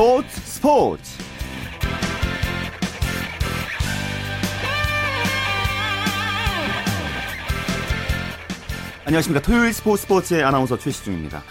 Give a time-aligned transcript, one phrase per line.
[0.00, 1.02] 스포츠 스포츠
[9.04, 11.42] 안녕하십니까 토요일 스포츠 스포츠의 아나운서 최시중입니다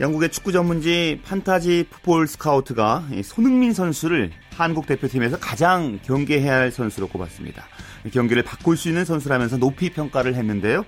[0.00, 7.64] 영국의 축구 전문지 판타지 풋볼 스카우트가 손흥민 선수를 한국 대표팀에서 가장 경계해야 할 선수로 꼽았습니다.
[8.12, 10.84] 경기를 바꿀 수 있는 선수라면서 높이 평가를 했는데요.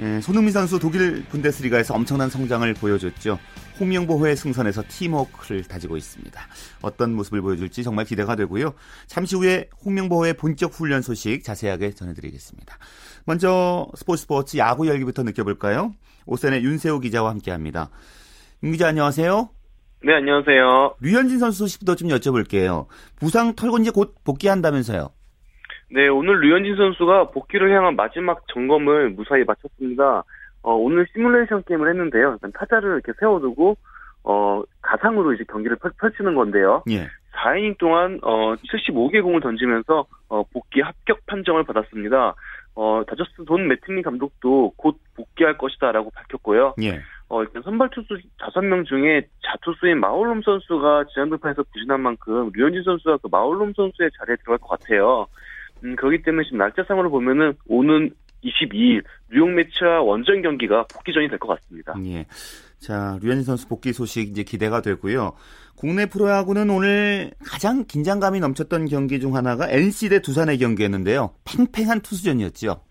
[0.00, 3.38] 예, 손흥민 선수 독일 분데스리가에서 엄청난 성장을 보여줬죠.
[3.78, 6.40] 홍명보호의 승선에서 팀워크를 다지고 있습니다.
[6.82, 8.74] 어떤 모습을 보여줄지 정말 기대가 되고요.
[9.06, 12.76] 잠시 후에 홍명보호의 본격 훈련 소식 자세하게 전해드리겠습니다.
[13.24, 15.94] 먼저 스포츠 스포츠 야구 열기부터 느껴볼까요?
[16.26, 17.90] 오센의 윤세호 기자와 함께합니다.
[18.62, 19.50] 윤 기자 안녕하세요.
[20.04, 20.96] 네, 안녕하세요.
[21.00, 22.86] 류현진 선수 소식도 좀 여쭤볼게요.
[23.16, 25.10] 부상 털고 이제 곧 복귀한다면서요?
[25.94, 30.24] 네, 오늘 류현진 선수가 복귀를 향한 마지막 점검을 무사히 마쳤습니다.
[30.62, 32.38] 어, 오늘 시뮬레이션 게임을 했는데요.
[32.52, 33.76] 타자를 이렇게 세워두고
[34.24, 36.82] 어, 가상으로 이제 경기를 펼, 치는 건데요.
[36.90, 37.06] 예.
[37.36, 42.34] 4이닝 동안 어, 75개 공을 던지면서 어, 복귀 합격 판정을 받았습니다.
[42.74, 46.74] 어, 다저스 돈 매팅리 감독도 곧 복귀할 것이다라고 밝혔고요.
[46.82, 47.02] 예.
[47.28, 53.18] 어, 일단 선발 투수 5명 중에 자투수인 마울롬 선수가 지난 돌판에서 부진한 만큼 류현진 선수가
[53.18, 55.28] 그 마울롬 선수의 자리에 들어갈 것 같아요.
[55.84, 58.10] 음, 그렇기 때문에 지금 날짜상으로 보면은 오는
[58.42, 61.94] 22일 뉴욕 매치와 원정 경기가 복귀전이 될 것 같습니다.
[62.04, 62.26] 예.
[62.78, 65.32] 자, 류현진 선수 복귀 소식 이제 기대가 되고요.
[65.76, 71.34] 국내 프로야구는 오늘 가장 긴장감이 넘쳤던 경기 중 하나가 NC 대 두산의 경기였는데요.
[71.44, 72.82] 팽팽한 투수전이었죠.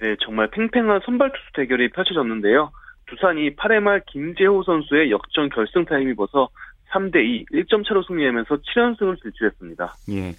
[0.00, 2.70] 네, 정말 팽팽한 선발 투수 대결이 펼쳐졌는데요.
[3.06, 6.48] 두산이 8회 말 김재호 선수의 역전 결승 타임이 벗어
[6.90, 9.94] 3대2 1점 차로 승리하면서 7연승을 질주했습니다.
[10.10, 10.34] 예.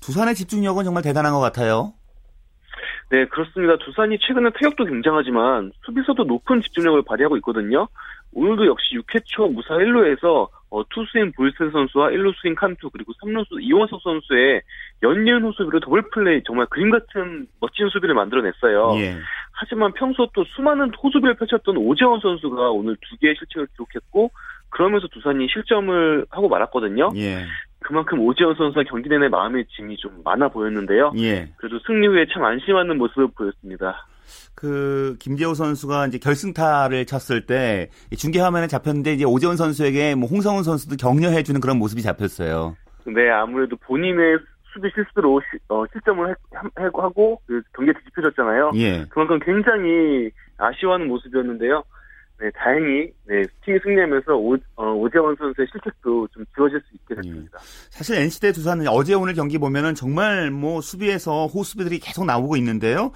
[0.00, 1.94] 두산의 집중력은 정말 대단한 것 같아요.
[3.10, 3.76] 네, 그렇습니다.
[3.78, 7.88] 두산이 최근에 타격도 굉장하지만 수비서도 높은 집중력을 발휘하고 있거든요.
[8.32, 14.02] 오늘도 역시 6회 초 무사 1루에서 어, 투수인 볼스 선수와 1루수인 칸투 그리고 3루수 이원석
[14.02, 14.60] 선수의
[15.02, 18.96] 연이은 호수비로 더블 플레이 정말 그림 같은 멋진 수비를 만들어냈어요.
[18.96, 19.16] 예.
[19.52, 24.30] 하지만 평소 또 수많은 호수비를 펼쳤던 오재원 선수가 오늘 두 개의 실책을 기록했고
[24.68, 27.12] 그러면서 두산이 실점을 하고 말았거든요.
[27.16, 27.46] 예.
[27.88, 31.10] 그만큼 오재원 선수가 경기 내내 마음의 짐이 좀 많아 보였는데요.
[31.16, 31.48] 예.
[31.56, 34.06] 그래도 승리 후에 참 안심하는 모습을 보였습니다.
[34.54, 37.88] 그 김재호 선수가 이제 결승타를 쳤을 때
[38.18, 42.76] 중계 화면에 잡혔는데 이제 오재원 선수에게 뭐 홍성훈 선수도 격려해 주는 그런 모습이 잡혔어요.
[43.06, 44.36] 네, 아무래도 본인의
[44.70, 46.34] 수비 실수로 시, 어, 실점을 해,
[46.92, 48.72] 하고 그 경기에 뒤집혀졌잖아요.
[48.74, 49.06] 예.
[49.08, 51.82] 그만큼 굉장히 아쉬워하는 모습이었는데요.
[52.40, 57.58] 네, 다행히 네, 팀이 승리하면서 오, 어, 재원 선수의 실책도 좀 지워질 수 있게 됐습니다.
[57.58, 57.90] 예.
[57.90, 63.10] 사실 NC대 두산은 어제 오늘 경기 보면은 정말 뭐 수비에서 호수비들이 계속 나오고 있는데요.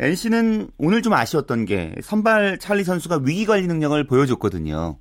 [0.00, 4.96] NC는 오늘 좀 아쉬웠던 게 선발 찰리 선수가 위기 관리 능력을 보여줬거든요.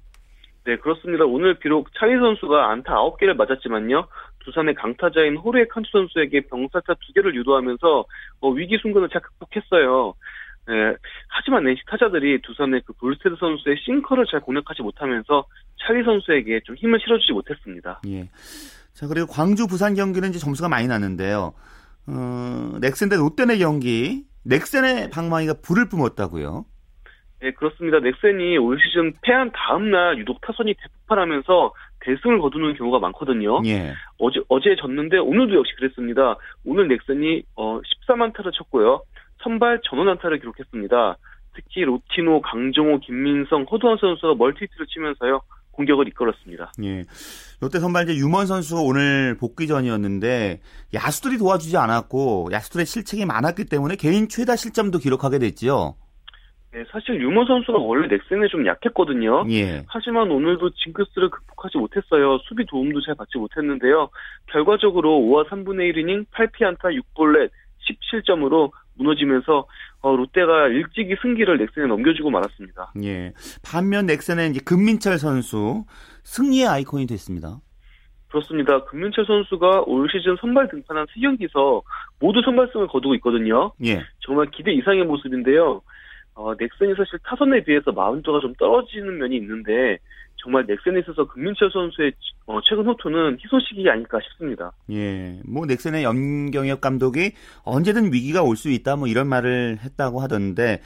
[0.65, 1.25] 네, 그렇습니다.
[1.25, 4.07] 오늘 비록 찰리 선수가 안타 9개를 맞았지만요.
[4.45, 8.05] 두산의 강타자인 호르의 칸투 선수에게 병사타 2개를 유도하면서
[8.41, 10.13] 어, 위기 순간을 잘 극복했어요.
[10.67, 10.95] 네,
[11.27, 15.45] 하지만 NC 타자들이 두산의 그 볼스테드 선수의 싱커를 잘 공략하지 못하면서
[15.85, 18.01] 찰리 선수에게 좀 힘을 실어주지 못했습니다.
[18.07, 18.29] 예.
[18.93, 21.53] 자 그리고 광주 부산 경기는 이제 점수가 많이 났는데요.
[22.07, 26.65] 어, 넥센 대 롯데의 경기 넥센의 방망이가 불을 뿜었다고요.
[27.41, 27.99] 네 그렇습니다.
[27.99, 33.61] 넥센이 올 시즌 패한 다음 날 유독 타선이 대폭발하면서 대승을 거두는 경우가 많거든요.
[33.65, 33.93] 예.
[34.17, 36.37] 어제 어제 졌는데 오늘도 역시 그랬습니다.
[36.65, 39.01] 오늘 넥센이 어 14만 타를 쳤고요.
[39.43, 41.17] 선발 전원 안타를 기록했습니다.
[41.55, 45.41] 특히 로티노, 강정호, 김민성, 허두한 선수가 멀티히트를 치면서요.
[45.73, 46.71] 공격을 이끌었습니다.
[46.83, 47.03] 예.
[47.59, 50.61] 롯데 선발제 유먼 선수가 오늘 복귀 전이었는데
[50.93, 55.95] 야수들이 도와주지 않았고 야수들의 실책이 많았기 때문에 개인 최다 실점도 기록하게 됐지요.
[56.73, 59.45] 네, 사실 유먼 선수가 원래 넥센에 좀 약했거든요.
[59.51, 59.83] 예.
[59.87, 62.39] 하지만 오늘도 징크스를 극복하지 못했어요.
[62.47, 64.09] 수비 도움도 잘 받지 못했는데요.
[64.47, 67.51] 결과적으로 5와 3분의 1이닝 8피안타 6볼넷
[67.89, 69.67] 17점으로 무너지면서
[70.01, 72.93] 어, 롯데가 일찍이 승기를 넥센에 넘겨주고 말았습니다.
[73.03, 73.33] 예.
[73.63, 75.85] 반면 넥센의 이제 금민철 선수
[76.23, 77.59] 승리의 아이콘이 됐습니다.
[78.29, 78.83] 그렇습니다.
[78.85, 81.83] 금민철 선수가 올 시즌 선발 등판한 세 경기에서
[82.19, 83.71] 모두 선발승을 거두고 있거든요.
[83.85, 84.01] 예.
[84.19, 85.81] 정말 기대 이상의 모습인데요.
[86.35, 89.99] 어, 넥센이 사실 타선에 비해서 마운드가 좀 떨어지는 면이 있는데
[90.43, 92.11] 정말 넥센에 있어서 금민철 선수의
[92.45, 94.71] 어, 최근 호투는 희소식이 아닐까 싶습니다.
[94.91, 97.31] 예, 뭐 넥센의 염경엽 감독이
[97.63, 100.81] 언제든 위기가 올 수 있다 뭐 이런 말을 했다고 하던데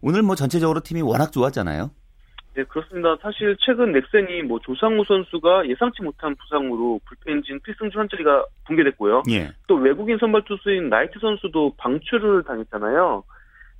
[0.00, 1.90] 오늘 뭐 전체적으로 팀이 워낙 좋았잖아요.
[2.54, 3.16] 네, 그렇습니다.
[3.22, 9.22] 사실 최근 넥센이 뭐 조상우 선수가 예상치 못한 부상으로 불펜진 필승주 한 자리가 붕괴됐고요.
[9.30, 9.52] 예.
[9.68, 13.22] 또 외국인 선발 투수인 나이트 선수도 방출을 당했잖아요.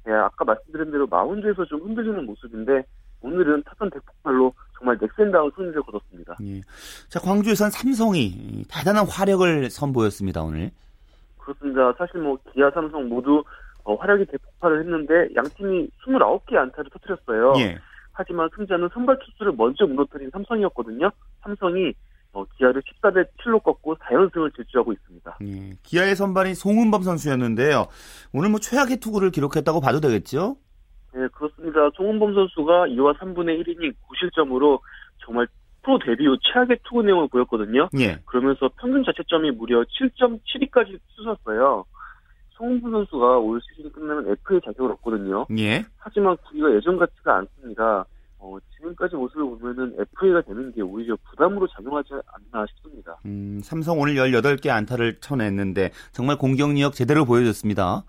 [0.09, 2.83] 예, 아까 말씀드린 대로 마운드에서 좀 흔들리는 모습인데
[3.23, 6.37] 오늘은 타선 대폭발로 정말 넥센다운 승리를 거뒀습니다.
[6.43, 6.63] 예.
[7.09, 10.71] 자, 광주에선 삼성이 대단한 화력을 선보였습니다, 오늘.
[11.39, 11.93] 그렇습니다.
[11.99, 13.45] 사실 뭐 기아, 삼성 모두
[13.85, 17.55] 어, 화력이 대폭발을 했는데 양 팀이 29개 안타를 터뜨렸어요.
[17.59, 17.79] 예.
[18.13, 21.11] 하지만 승자는 선발 투수를 먼저 무너뜨린 삼성이었거든요.
[21.43, 21.93] 삼성이
[22.33, 25.39] 어, 기아를 14대 7로 꺾고 4연승을 질주하고 있습니다.
[25.43, 25.73] 예.
[25.83, 27.87] 기아의 선발이 송은범 선수였는데요.
[28.33, 30.57] 오늘 뭐 최악의 투구를 기록했다고 봐도 되겠죠?
[31.13, 31.91] 네, 그렇습니다.
[31.97, 34.81] 송은범 선수가 2와 3분의 1이닝 9실점으로
[35.25, 35.47] 정말
[35.83, 37.89] 프로 데뷔 후 최악의 투구 내용을 보였거든요.
[37.99, 38.19] 예.
[38.27, 41.85] 그러면서 평균 자책점이 무려 7.72까지 쑤셨어요.
[42.51, 45.47] 송은범 선수가 올 시즌 끝나면 FA 자격을 얻거든요.
[45.59, 45.85] 예.
[45.97, 48.05] 하지만 구위가 예전 같지가 않습니다.
[48.39, 53.17] 어, 지금까지 모습을 보면은 FA가 되는 게 오히려 부담으로 작용하지 않나 싶습니다.
[53.27, 58.05] 음, 삼성 오늘 18개 안타를 쳐냈는데 정말 공격력 제대로 보여줬습니다.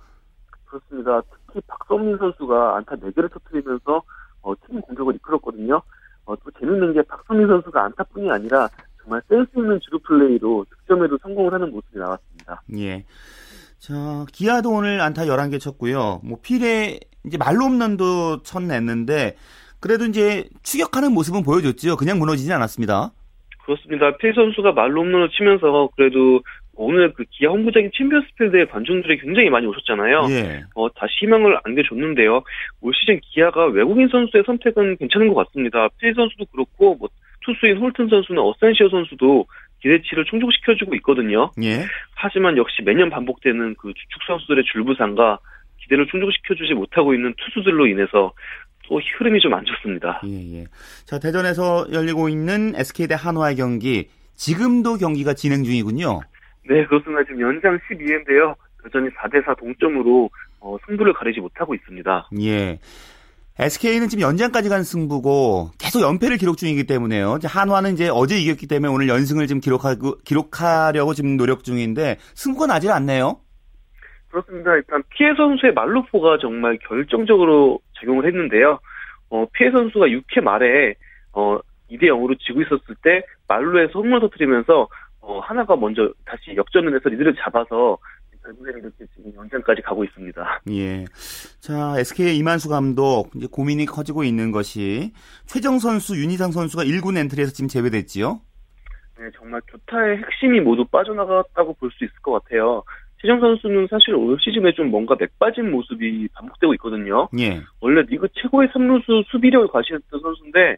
[0.65, 1.21] 그렇습니다.
[1.51, 4.01] 특히 박성민 선수가 안타 4개를 터뜨리면서
[4.41, 5.81] 어, 팀 공격을 이끌었거든요.
[6.25, 8.69] 어, 또 재밌는 게 박성민 선수가 안타뿐이 아니라
[9.01, 12.61] 정말 센스 있는 주루 플레이로 득점에도 성공을 하는 모습이 나왔습니다.
[12.77, 13.05] 예.
[13.79, 16.21] 자, 기아도 오늘 안타 11개 쳤고요.
[16.23, 19.35] 뭐 필에 이제 말로 홈런도 쳤냈는데
[19.79, 21.97] 그래도 이제 추격하는 모습은 보여줬죠.
[21.97, 23.11] 그냥 무너지진 않았습니다.
[23.65, 24.15] 그렇습니다.
[24.17, 26.41] 필 선수가 말로 홈런을 치면서 그래도
[26.81, 30.27] 오늘 그 기아 홈구장인 챔피언스필드에 관중들이 굉장히 많이 오셨잖아요.
[30.31, 30.63] 예.
[30.73, 32.43] 어, 다시 희망을 안겨줬는데요.
[32.81, 35.87] 올 시즌 기아가 외국인 선수의 선택은 괜찮은 것 같습니다.
[35.99, 37.09] 필 선수도 그렇고 뭐
[37.45, 39.45] 투수인 홀튼 선수나 어센시오 선수도
[39.81, 41.51] 기대치를 충족시켜주고 있거든요.
[41.63, 41.85] 예.
[42.15, 45.39] 하지만 역시 매년 반복되는 그 주축 선수들의 줄부상과
[45.81, 48.33] 기대를 충족시켜주지 못하고 있는 투수들로 인해서
[48.87, 50.21] 또 흐름이 좀 안 좋습니다.
[50.25, 50.65] 예, 예.
[51.05, 56.21] 자, 대전에서 열리고 있는 SK 대 한화의 경기 지금도 경기가 진행 중이군요.
[56.67, 57.23] 네, 그렇습니다.
[57.23, 58.55] 지금 연장 12회인데요.
[58.85, 60.29] 여전히 4대4 동점으로
[60.59, 62.29] 어, 승부를 가리지 못하고 있습니다.
[62.41, 62.79] 예.
[63.59, 67.35] SK는 지금 연장까지 간 승부고 계속 연패를 기록 중이기 때문에요.
[67.37, 72.67] 이제 한화는 이제 어제 이겼기 때문에 오늘 연승을 지금 기록하고 기록하려고 지금 노력 중인데 승부가
[72.67, 73.39] 나질 않네요.
[74.29, 74.73] 그렇습니다.
[74.75, 78.79] 일단 피해 선수의 말루포가 정말 결정적으로 작용을 했는데요.
[79.29, 80.95] 어, 피해 선수가 6회 말에
[81.33, 81.59] 어,
[81.91, 84.87] 2대 0으로 지고 있었을 때 말루에서 홈런 터뜨리면서
[85.21, 87.97] 어, 하나가 먼저 다시 역전을 해서 리드를 잡아서
[88.43, 90.61] 결국에는 이렇게 지금 연장까지 가고 있습니다.
[90.71, 91.05] 예.
[91.59, 95.13] 자, SK의 이만수 감독 이제 고민이 커지고 있는 것이
[95.45, 98.41] 최정 선수, 윤희상 선수가 1군 엔트리에서 지금 제외됐지요.
[99.19, 102.81] 네, 정말 교타의 핵심이 모두 빠져나갔다고 볼 수 있을 것 같아요.
[103.21, 107.29] 최정 선수는 사실 올 시즌에 좀 뭔가 맥 빠진 모습이 반복되고 있거든요.
[107.37, 107.61] 예.
[107.79, 110.75] 원래 리그 최고의 3루수 수비력을 과시했던 선수인데 아,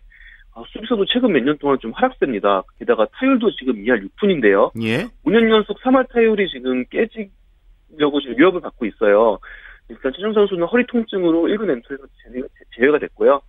[0.68, 2.64] 수비수도 최근 몇 년 동안 좀 하락세입니다.
[2.80, 4.72] 게다가 타율도 지금 2할 6푼인데요.
[4.84, 5.08] 예.
[5.26, 9.40] 5년 연속 3할 타율이 지금 깨지려고 지금 위협을 받고 있어요.
[9.90, 12.04] 일단 최정 선수는 허리 통증으로 1군 엔트에서
[12.76, 13.42] 제외가 됐고요.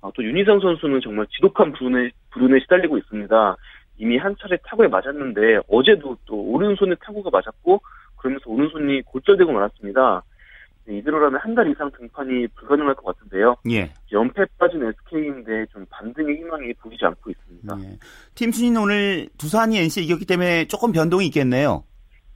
[0.00, 3.56] 아, 또 윤희상 선수는 정말 지독한 불운에, 불운에 시달리고 있습니다.
[3.98, 7.80] 이미 한 차례 타구에 맞았는데 어제도 또 오른손에 타구가 맞았고
[8.16, 10.22] 그러면서 오른손이 골절되고 말았습니다.
[10.96, 13.56] 이대로라면 한 달 이상 등판이 불가능할 것 같은데요.
[13.70, 13.92] 예.
[14.12, 17.76] 연패 빠진 SK인데 좀 반등의 희망이 보이지 않고 있습니다.
[17.82, 17.98] 예.
[18.34, 21.84] 팀 순위는 오늘 두산이 NC 이겼기 때문에 조금 변동이 있겠네요.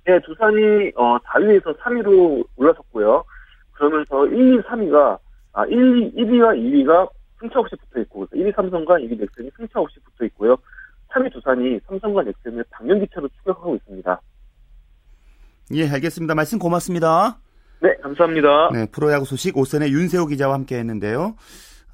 [0.04, 3.24] 네, 두산이 어, 4위에서 3위로 올라섰고요.
[3.72, 5.18] 그러면서 1, 2, 3위가
[5.52, 7.08] 아 1, 1위와 2위가
[7.40, 10.56] 승차 없이 붙어 있고 1위 삼성과 2위 넥센이 승차 없이 붙어 있고요.
[11.10, 14.20] 3위 두산이 삼성과 넥센을 방연기차로 추격하고 있습니다.
[15.74, 16.34] 예, 알겠습니다.
[16.34, 17.38] 말씀 고맙습니다.
[17.82, 18.70] 네, 감사합니다.
[18.72, 21.34] 네, 프로야구 소식 오선의 윤세호 기자와 함께 했는데요.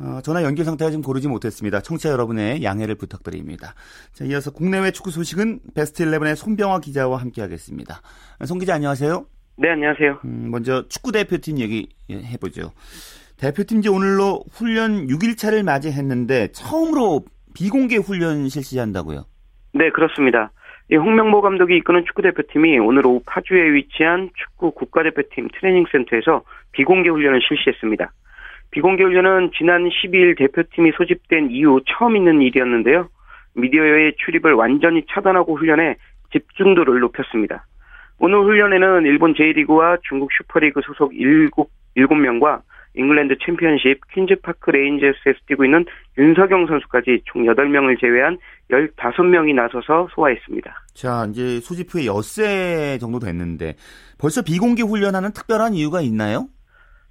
[0.00, 1.80] 어, 전화 연결 상태가 지금 고르지 못했습니다.
[1.80, 3.75] 청취자 여러분의 양해를 부탁드립니다.
[4.12, 8.02] 자, 이어서 국내외 축구 소식은 베스트 11의 손병화 기자와 함께 하겠습니다.
[8.45, 9.25] 송 기자 안녕하세요.
[9.57, 10.21] 네, 안녕하세요.
[10.26, 12.71] 음, 먼저 축구 대표팀 얘기 해보죠.
[13.38, 19.25] 대표팀 이 오늘로 훈련 6일차를 맞이했는데 처음으로 비공개 훈련 실시한다고요?
[19.73, 20.52] 네, 그렇습니다.
[20.90, 26.42] 이 홍명보 감독이 이끄는 축구대표팀이 오늘 오후 파주에 위치한 축구 국가대표팀 트레이닝센터에서
[26.73, 28.11] 비공개 훈련을 실시했습니다.
[28.71, 33.09] 비공개 훈련은 지난 12일 대표팀이 소집된 이후 처음 있는 일이었는데요.
[33.54, 35.97] 미디어의 출입을 완전히 차단하고 훈련해
[36.33, 37.66] 집중도를 높였습니다.
[38.18, 41.50] 오늘 훈련에는 일본 J리그와 중국 슈퍼리그 소속 7,
[41.97, 42.62] 7명과
[42.99, 45.87] 잉글랜드 챔피언십 퀸즈파크 레인저스에서 뛰고 있는
[46.19, 48.38] 윤석영 선수까지 총 8명을 제외한
[48.71, 50.85] 15명이 나서서 소화했습니다.
[50.95, 53.75] 자, 이제 소집 후에 엿새 정도 됐는데
[54.19, 56.49] 벌써 비공개 훈련하는 특별한 이유가 있나요?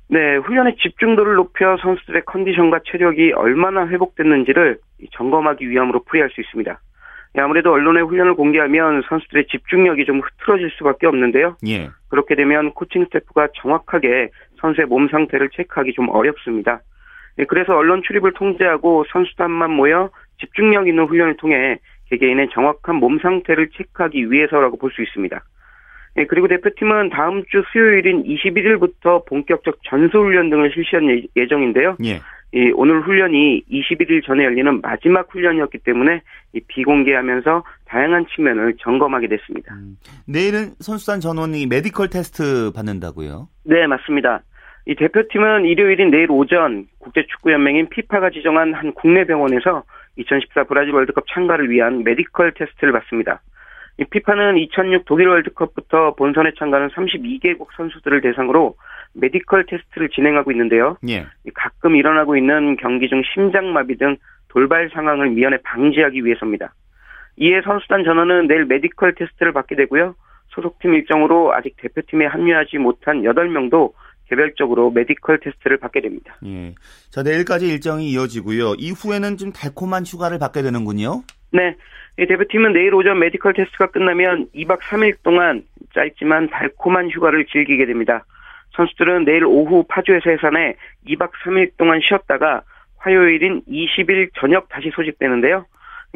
[0.09, 4.79] 네, 훈련의 집중도를 높여 선수들의 컨디션과 체력이 얼마나 회복됐는지를
[5.13, 6.79] 점검하기 위함으로 풀이할 수 있습니다.
[7.35, 11.57] 아무래도 언론에 훈련을 공개하면 선수들의 집중력이 좀 흐트러질 수밖에 없는데요.
[11.67, 11.89] 예.
[12.09, 16.81] 그렇게 되면 코칭 스태프가 정확하게 선수의 몸 상태를 체크하기 좀 어렵습니다.
[17.39, 20.09] 예, 그래서 언론 출입을 통제하고 선수단만 모여
[20.39, 21.77] 집중력 있는 훈련을 통해
[22.09, 25.43] 개개인의 정확한 몸 상태를 체크하기 위해서라고 볼 수 있습니다.
[26.17, 31.97] 예, 그리고 대표팀은 다음 주 수요일인 21일부터 본격적 전술훈련 등을 실시할 예정인데요.
[32.03, 32.21] 예.
[32.53, 36.21] 이 오늘 훈련이 21일 전에 열리는 마지막 훈련이었기 때문에
[36.53, 39.73] 이 비공개하면서 다양한 측면을 점검하게 됐습니다.
[39.73, 43.47] 음, 내일은 선수단 전원이 medical test 받는다고요?
[43.63, 44.41] 네, 맞습니다.
[44.85, 49.83] 이 대표팀은 일요일인 내일 오전 국제축구연맹인 피파가 지정한 한 국내 병원에서
[50.15, 53.41] 2014 브라질 월드컵 참가를 위한 메디컬 테스트를 받습니다.
[53.99, 58.75] 이 피파는 2006 독일 월드컵부터 본선에 참가하는 32개국 선수들을 대상으로
[59.13, 60.97] 메디컬 테스트를 진행하고 있는데요.
[61.09, 61.25] 예.
[61.53, 64.17] 가끔 일어나고 있는 경기 중 심장마비 등
[64.49, 66.73] 돌발 상황을 미연에 방지하기 위해서입니다.
[67.37, 70.15] 이에 선수단 전원은 내일 메디컬 테스트를 받게 되고요.
[70.49, 73.93] 소속팀 일정으로 아직 대표팀에 합류하지 못한 8명도
[74.27, 76.35] 개별적으로 메디컬 테스트를 받게 됩니다.
[76.45, 76.73] 예.
[77.11, 78.73] 자, 내일까지 일정이 이어지고요.
[78.77, 81.23] 이후에는 좀 달콤한 휴가를 받게 되는군요.
[81.51, 81.75] 네.
[82.17, 85.63] 대표팀은 내일 오전 메디컬 테스트가 끝나면 2박 3일 동안
[85.93, 88.25] 짧지만 달콤한 휴가를 즐기게 됩니다.
[88.75, 90.75] 선수들은 내일 오후 파주에서 해산해
[91.07, 92.63] 2박 3일 동안 쉬었다가
[92.97, 95.65] 화요일인 20일 저녁 다시 소집되는데요.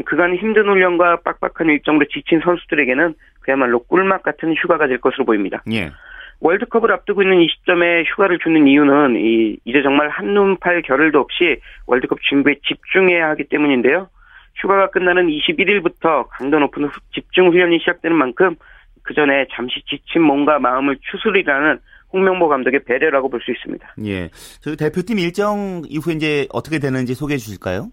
[0.05, 5.63] 그간 힘든 훈련과 빡빡한 일정으로 지친 선수들에게는 그야말로 꿀맛 같은 휴가가 될 것으로 보입니다.
[5.71, 5.91] 예.
[6.39, 11.57] 월드컵을 앞두고 있는 이 시점에 휴가를 주는 이유는 이, 이제 정말 한눈 팔 겨를도 없이
[11.85, 14.09] 월드컵 준비에 집중해야 하기 때문인데요.
[14.55, 18.55] 휴가가 끝나는 21일부터 강도 높은 집중 훈련이 시작되는 만큼
[19.03, 21.79] 그 전에 잠시 지친 몸과 마음을 추스리라는
[22.11, 23.95] 홍명보 감독의 배려라고 볼 수 있습니다.
[24.05, 24.29] 예.
[24.61, 27.89] 저희 대표팀 일정 이후에 이제 어떻게 되는지 소개해 주실까요?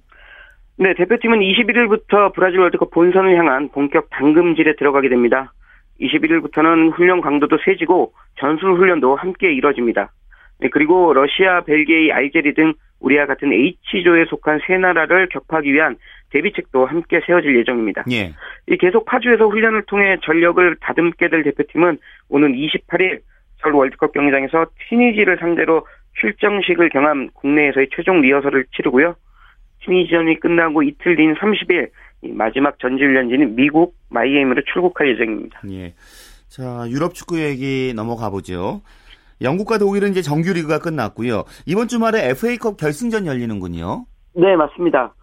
[0.81, 5.53] 네, 대표팀은 21일부터 브라질 월드컵 본선을 향한 본격 당금질에 들어가게 됩니다.
[6.01, 10.13] 21일부터는 훈련 강도도 세지고 전술 훈련도 함께 이뤄집니다.
[10.61, 15.97] 네, 그리고 러시아, 벨기에, 알제리 등 우리와 같은 H조에 속한 세 나라를 격파하기 위한
[16.31, 18.05] 대비책도 함께 세워질 예정입니다.
[18.13, 18.35] 예.
[18.69, 23.21] 이 계속 파주에서 훈련을 통해 전력을 다듬게 될 대표팀은 오는 28일
[23.61, 25.87] 서울 월드컵 경기장에서 튀니지를 상대로
[26.21, 29.17] 출정식을 경한 국내에서의 최종 리허설을 치르고요.
[29.88, 31.90] 튀니지전이 끝나고 이틀 뒤인 30일
[32.35, 35.61] 마지막 전지훈련지인 미국 마이애미로 출국할 예정입니다.
[35.71, 35.95] 예.
[36.49, 38.83] 자, 유럽 축구 얘기 넘어가 보죠.
[39.40, 41.45] 영국과 독일은 이제 정규 리그가 끝났고요.
[41.66, 44.04] 이번 주말에 FA컵 결승전 열리는군요.
[44.35, 45.14] 네, 맞습니다.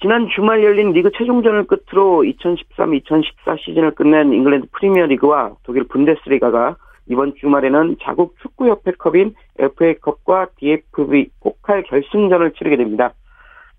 [0.00, 6.76] 지난 주말 열린 리그 최종전을 끝으로 2013-2014 시즌을 끝낸 잉글랜드 프리미어 리그와 독일 분데스리가가
[7.08, 13.14] 이번 주말에는 자국 축구협회컵인 FA컵과 DFB 포칼 결승전을 치르게 됩니다.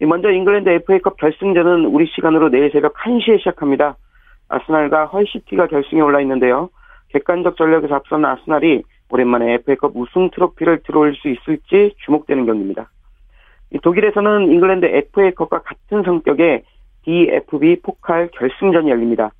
[0.05, 3.95] 먼저 잉글랜드 FA컵 결승전은 우리 시간으로 내일 새벽 1시에 시작합니다.
[4.50, 6.69] 아스날과 헐시티가 결승에 올라 있는데요.
[7.10, 12.89] 객관적 전력에서 앞서는 아스날이 오랜만에 FA컵 우승 트로피를 들어올릴 수 있을지 주목되는 경기입니다.
[13.81, 16.63] 독일에서는 잉글랜드 FA컵과 같은 성격의
[17.05, 19.31] DFB 포칼 결승전이 열립니다.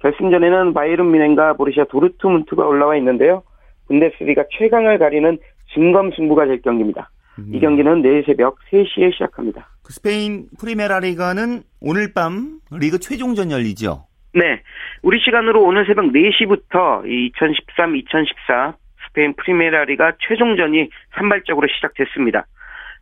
[0.00, 3.42] 결승전에는 바이에른 뮌헨과 보르시아 도르트문트가 올라와 있는데요.
[3.88, 5.38] 분데스리가 최강을 가리는
[5.72, 7.10] 진검 승부가 될 경기입니다.
[7.38, 7.50] 음.
[7.52, 9.68] 이 경기는 내일 새벽 3시에 시작합니다.
[9.92, 14.06] 그 스페인 프리메라 리가는 오늘 밤 리그 최종전 열리죠?
[14.32, 14.62] 네.
[15.02, 18.74] 우리 시간으로 오늘 새벽 4시부터 2013-2014
[19.06, 22.46] 스페인 프리메라 리가 최종전이 산발적으로 시작됐습니다.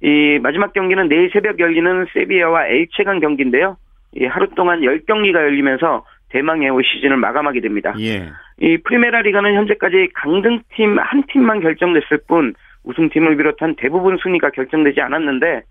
[0.02, 3.76] 이 마지막 경기는 내일 새벽 열리는 세비야와 엘체 간 경기인데요.
[4.16, 7.94] 이 하루 동안 10경기가 열리면서 대망의 올 시즌을 마감하게 됩니다.
[8.00, 8.30] 예.
[8.60, 15.62] 이 프리메라 리가는 현재까지 강등팀 한 팀만 결정됐을 뿐 우승팀을 비롯한 대부분 순위가 결정되지 않았는데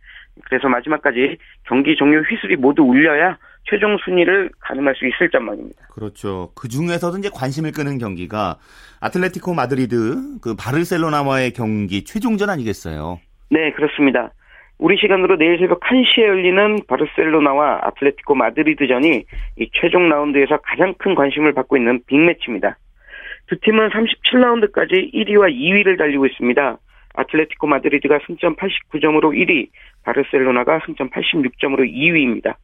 [0.46, 3.38] 그래서 마지막까지 경기 종료 휘슬이 모두 울려야
[3.70, 5.88] 최종 순위를 가늠할 수 있을 전망입니다.
[5.92, 6.52] 그렇죠.
[6.56, 8.58] 그 중에서도 이제 관심을 끄는 경기가
[9.02, 13.20] 아틀레티코 마드리드 그 바르셀로나와의 경기 최종전 아니겠어요?
[13.50, 14.32] 네, 그렇습니다.
[14.80, 19.26] 우리 시간으로 내일 새벽 1시에 열리는 바르셀로나와 아틀레티코 마드리드전이
[19.58, 22.78] 이 최종 라운드에서 가장 큰 관심을 받고 있는 빅매치입니다.
[23.48, 26.78] 두 팀은 37라운드까지 1위와 2위를 달리고 있습니다.
[27.20, 29.70] 아틀레티코 마드리드가 승점 89점으로 1위,
[30.04, 32.56] 바르셀로나가 승점 86점으로 2위입니다.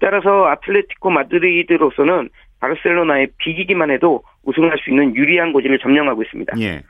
[0.00, 2.28] 따라서 아틀레티코 마드리드로서는
[2.60, 6.54] 바르셀로나에 비기기만 해도 우승할 수 있는 유리한 고지를 점령하고 있습니다.
[6.60, 6.82] 예.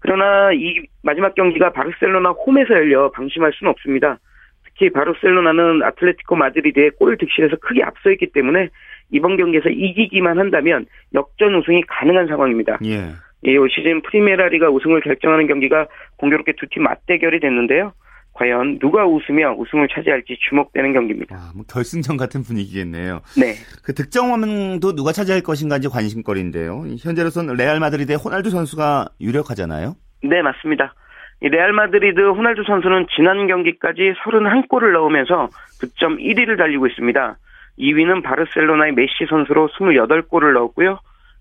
[0.00, 4.18] 그러나 이 마지막 경기가 바르셀로나 홈에서 열려 방심할 수는 없습니다.
[4.64, 8.68] 특히 바르셀로나는 아틀레티코 마드리드에 골 득실에서 크게 앞서 있기 때문에
[9.10, 12.78] 이번 경기에서 이기기만 한다면 역전 우승이 가능한 상황입니다.
[12.84, 13.12] 예.
[13.46, 17.92] 올 시즌 프리메라리가 우승을 결정하는 경기가 공교롭게 두 팀 맞대결이 됐는데요.
[18.34, 21.34] 과연 누가 웃으며 우승을 차지할지 주목되는 경기입니다.
[21.36, 23.20] 아, 뭐 결승전 같은 분위기겠네요.
[23.36, 23.54] 네.
[23.82, 26.84] 그 득점왕도 누가 차지할 것인가 이제 관심거리인데요.
[27.00, 29.96] 현재로서는 레알 마드리드의 호날두 선수가 유력하잖아요.
[30.22, 30.94] 네, 맞습니다.
[31.40, 35.48] 이 레알 마드리드 호날두 선수는 지난 경기까지 31골을 넣으면서
[35.80, 37.38] 득점 1위를 달리고 있습니다.
[37.78, 40.98] 2위는 바르셀로나의 메시 선수로 28골을 넣었고요.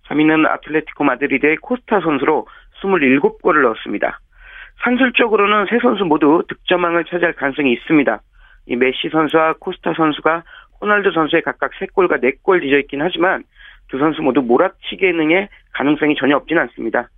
[0.10, 2.48] 3위는 아틀레티코 마드리드의 코스타 선수로
[2.82, 4.20] 27골을 넣었습니다.
[4.84, 8.22] 산술적으로는 세 선수 모두 득점왕을 차지할 가능성이 있습니다.
[8.68, 10.44] 이 메시 선수와 코스타 선수가
[10.82, 13.44] 호날두 선수에 각각 3골과 4골 뒤져 있긴 하지만
[13.90, 17.10] 두 선수 모두 몰아치기 능의 가능성이 전혀 없지는 않습니다.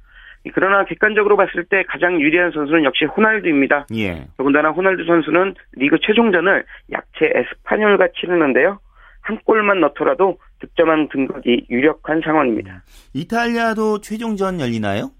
[0.53, 3.87] 그러나 객관적으로 봤을 때 가장 유리한 선수는 역시 호날두입니다.
[3.95, 4.25] 예.
[4.37, 8.79] 더군다나 호날두 선수는 리그 최종전을 약체 에스파뇰과 치르는데요.
[9.21, 12.83] 한 골만 넣더라도 득점한 등극이 유력한 상황입니다.
[13.13, 15.11] 이탈리아도 최종전 열리나요?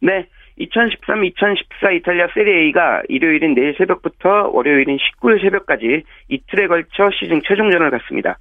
[0.00, 0.28] 네.
[0.58, 8.38] 2013-2014 이탈리아 세리에가 일요일인 내일 새벽부터 월요일인 19일 새벽까지 이틀에 걸쳐 시즌 최종전을 갖습니다.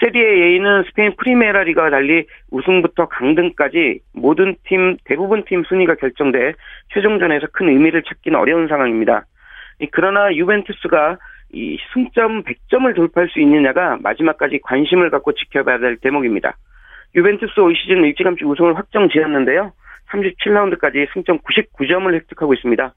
[0.00, 6.54] 세리에 A는 스페인 프리메라 리가와 달리 우승부터 강등까지 모든 팀, 대부분 팀 순위가 결정돼
[6.92, 9.24] 최종전에서 큰 의미를 찾기는 어려운 상황입니다.
[9.92, 11.18] 그러나 유벤투스가
[11.52, 16.56] 이 승점 100점을 돌파할 수 있느냐가 마지막까지 관심을 갖고 지켜봐야 될 대목입니다.
[17.14, 19.72] 유벤투스 올 시즌 일찌감치 우승을 확정 지었는데요.
[20.10, 22.94] 37라운드까지 승점 99점을 획득하고 있습니다.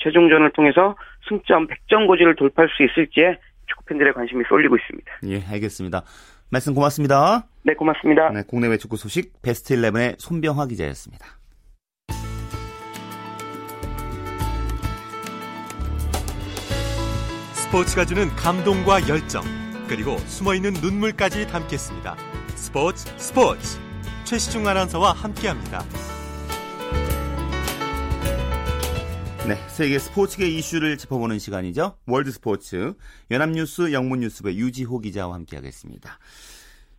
[0.00, 0.96] 최종전을 통해서
[1.28, 5.12] 승점 100점 고지를 돌파할 수 있을지에 축구 팬들의 관심이 쏠리고 있습니다.
[5.26, 6.02] 예, 알겠습니다.
[6.50, 7.46] 말씀 고맙습니다.
[7.64, 8.30] 네, 고맙습니다.
[8.30, 11.41] 네, 국내외 축구 소식 베스트 11의 손병화 기자였습니다.
[17.72, 19.42] 스포츠가 주는 감동과 열정,
[19.88, 22.16] 그리고 숨어있는 눈물까지 담겠습니다.
[22.48, 23.78] 스포츠 스포츠
[24.24, 25.82] 최시중 아나운서와 함께합니다.
[29.48, 31.96] 네, 세계 스포츠계 이슈를 짚어보는 시간이죠.
[32.06, 32.92] 월드 스포츠
[33.30, 36.18] 연합뉴스 영문뉴스부의 유지호 기자와 함께하겠습니다.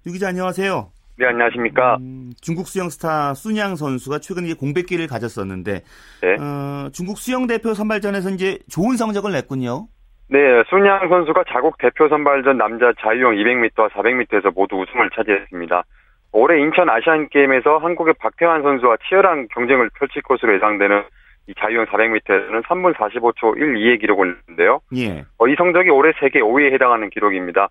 [0.08, 0.92] 유 기자 안녕하세요.
[1.20, 1.98] 네, 안녕하십니까.
[1.98, 5.84] 음, 중국 수영 스타 쑨양 선수가 최근 이제 공백기를 가졌었는데
[6.24, 6.44] 네.
[6.44, 9.88] 어, 중국 수영 대표 선발전에서 이제 좋은 성적을 냈군요.
[10.30, 15.84] 네, 쑨양 선수가 자국 대표 선발전 남자 자유형 200m와 400m에서 모두 우승을 차지했습니다.
[16.32, 21.04] 올해 인천 아시안 게임에서 한국의 박태환 선수와 치열한 경쟁을 펼칠 것으로 예상되는
[21.48, 24.80] 이 자유형 400m에서는 3분 45초 12의 기록을 냈는데요.
[24.96, 25.26] 예.
[25.38, 27.68] 어, 이 성적이 올해 세계 5위에 해당하는 기록입니다.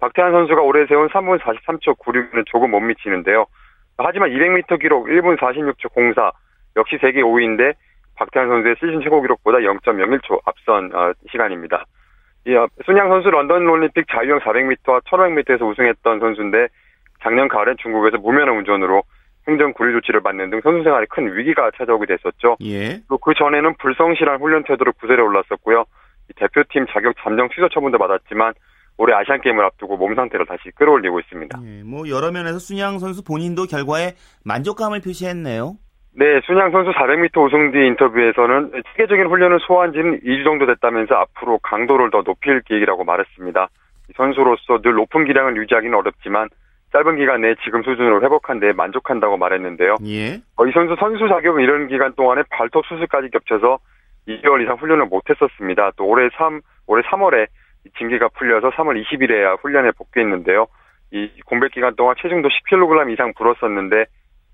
[0.00, 3.46] 박태환 선수가 올해 세운 3분 43초 96은 조금 못 미치는데요.
[3.98, 6.30] 하지만 200m 기록 1분 46초 04
[6.76, 7.74] 역시 세계 5위인데
[8.14, 11.84] 박태환 선수의 시즌 최고 기록보다 0.01초 앞선 어, 시간입니다.
[12.46, 16.68] 이 어, 순양 선수 런던 올림픽 자유형 400m와 1500m에서 우승했던 선수인데
[17.22, 19.02] 작년 가을엔 중국에서 무면허 운전으로
[19.48, 22.56] 행정 구류 조치를 받는 등 선수 생활에 큰 위기가 찾아오게 됐었죠.
[22.62, 23.00] 예.
[23.08, 25.84] 그 전에는 불성실한 훈련 태도로 구설에 올랐었고요.
[26.36, 28.54] 대표팀 자격 잠정 취소 처분도 받았지만
[28.98, 31.60] 올해 아시안 게임을 앞두고 몸 상태를 다시 끌어올리고 있습니다.
[31.64, 35.76] 예, 뭐 여러 면에서 순양 선수 본인도 결과에 만족감을 표시했네요.
[36.18, 41.58] 네, 순양 선수 400m 우승 뒤 인터뷰에서는 체계적인 훈련을 소화한 지는 2주 정도 됐다면서 앞으로
[41.58, 43.68] 강도를 더 높일 계획이라고 말했습니다.
[44.16, 46.48] 선수로서 늘 높은 기량을 유지하기는 어렵지만
[46.92, 49.96] 짧은 기간 내에 지금 수준으로 회복한 데 만족한다고 말했는데요.
[50.06, 50.40] 예.
[50.56, 53.78] 어, 이 선수 선수 자격은 이런 기간 동안에 발톱 수술까지 겹쳐서
[54.26, 55.92] 2개월 이상 훈련을 못했었습니다.
[55.96, 57.46] 또 올해 3 올해 3월에
[57.98, 60.66] 징계가 풀려서 3월 20일에야 훈련에 복귀했는데요.
[61.10, 64.06] 이 공백 기간 동안 체중도 10kg 이상 불었었는데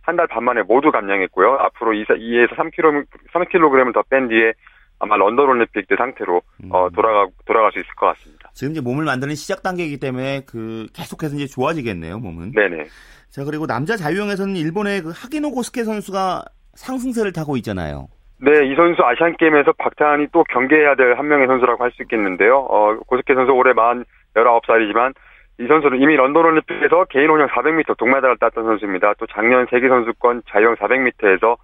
[0.03, 1.59] 한 달 반 만에 모두 감량했고요.
[1.61, 4.53] 앞으로 2에서 3kg 3kg을 더 뺀 뒤에
[4.99, 6.93] 아마 런던 올림픽 때 상태로 어, 음.
[6.93, 8.51] 돌아가 돌아갈 수 있을 것 같습니다.
[8.55, 12.53] 지금 이제 몸을 만드는 시작 단계이기 때문에 그 계속해서 이제 좋아지겠네요, 몸은.
[12.53, 12.85] 네네.
[13.31, 18.09] 자 그리고 남자 자유형에서는 일본의 그 하기노 고스케 선수가 상승세를 타고 있잖아요.
[18.39, 22.59] 네, 이 선수 아시안 게임에서 박태환이 또 경계해야 될 한 명의 선수라고 할 수 있겠는데요.
[22.59, 25.15] 어, 고스케 선수 올해 만 19살이지만
[25.59, 29.15] 이 선수는 이미 런던 올림픽에서 개인 혼영 400m 동메달을 땄던 선수입니다.
[29.15, 31.57] 또 작년 세계 선수권 자유형 400m에서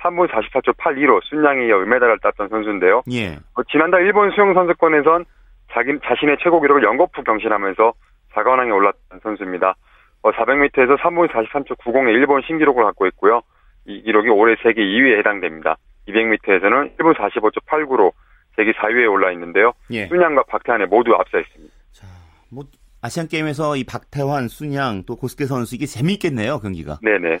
[0.00, 3.02] 3분 44초 82로 순양에 이어 은메달을 땄던 선수인데요.
[3.12, 3.36] 예.
[3.54, 5.24] 어, 지난달 일본 수영 선수권에선
[5.72, 7.92] 자기 자신의 최고 기록을 연거푸 경신하면서
[8.32, 9.74] 4관왕에 올랐던 선수입니다.
[10.22, 13.42] 어, 400m에서 3분 43초 90의 일본 신기록을 갖고 있고요.
[13.86, 15.76] 이 기록이 올해 세계 2위에 해당됩니다.
[16.08, 18.12] 200m에서는 1분 45초 89로
[18.56, 19.72] 세계 4위에 올라 있는데요.
[19.90, 20.06] 예.
[20.06, 21.74] 순양과 박태환에 모두 앞서 있습니다.
[21.92, 22.06] 자,
[22.50, 22.64] 뭐
[23.04, 27.00] 아시안 게임에서 이 박태환, 순양 또 고스케 선수 이게 재미있겠네요 경기가.
[27.02, 27.36] 네네.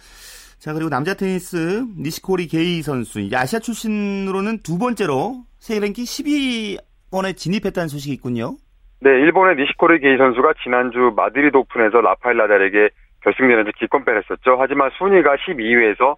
[0.58, 3.18] 자, 그리고 남자 테니스 니시코리 게이 선수.
[3.20, 8.56] 이제 아시아 출신으로는 두 번째로 세계 랭킹 12번에 진입했다는 소식이 있군요.
[9.00, 12.90] 네, 일본의 니시코리 게이 선수가 지난주 마드리드 오픈에서 라파엘 나달에게
[13.22, 14.58] 결승전에서 기권패를 했었죠.
[14.60, 16.16] 하지만 순위가 12위에서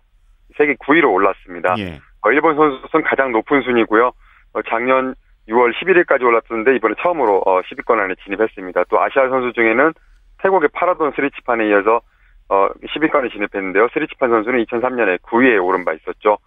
[0.59, 1.77] 세계 9위로 올랐습니다.
[1.79, 2.01] 예.
[2.23, 4.11] 어, 일본 선수는 가장 높은 순위고요.
[4.55, 5.15] 어, 작년
[5.49, 8.85] 6월 11위까지 올랐었는데 이번에 처음으로 어, 10위권 안에 진입했습니다.
[8.89, 9.93] 또 아시아 선수 중에는
[10.39, 12.01] 태국의 파라돈 스리치판에 이어서
[12.49, 13.89] 어, 10위권에 진입했는데요.
[13.93, 16.39] 스리치판 선수는 2003년에 9위에 오른 바 있었죠.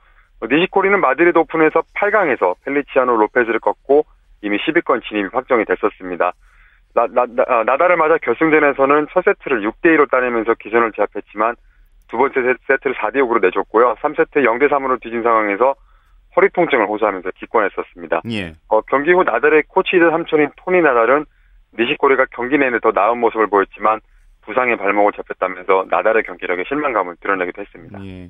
[0.42, 4.06] 어, 니시코리는 마드리드 오픈에서 8강에서 펠리치아노 로페즈를 꺾고
[4.42, 6.34] 이미 10위권 진입이 확정이 됐었습니다.
[6.96, 11.56] 나, 나, 나, 아, 나달을 맞아 결승전에서는 첫 세트를 6대2로 따내면서 기선을 제압했지만
[12.08, 13.96] 두 번째 세트를 4대6으로 내줬고요.
[14.02, 15.76] 3세트 0대3으로 뒤진 상황에서
[16.40, 18.22] 허리 통증을 호소하면서 기권했었습니다.
[18.32, 18.54] 예.
[18.70, 21.26] 어, 경기 후 나달의 코치이자 삼촌인 토니 나달은
[21.78, 24.00] 니시코리가 경기 내내 더 나은 모습을 보였지만
[24.46, 28.00] 부상의 발목을 잡혔다면서 나달의 경기력에 실망감을 드러내기도 했습니다.
[28.06, 28.30] 예.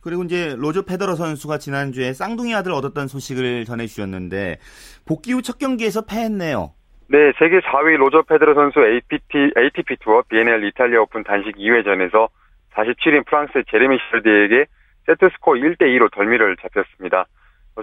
[0.00, 4.58] 그리고 이제 로저 페더러 선수가 지난주에 쌍둥이 아들을 얻었던 소식을 전해주셨는데
[5.04, 6.70] 복귀 후 첫 경기에서 패했네요.
[7.08, 12.28] 네, 세계 4위 로저 페더러 선수 APT, ATP 투어 BNL 이탈리아 오픈 단식 2회전에서
[12.74, 14.66] 47위인 프랑스의 제레미 샤르디에게
[15.06, 17.26] 세트스코어 1대2로 덜미를 잡혔습니다.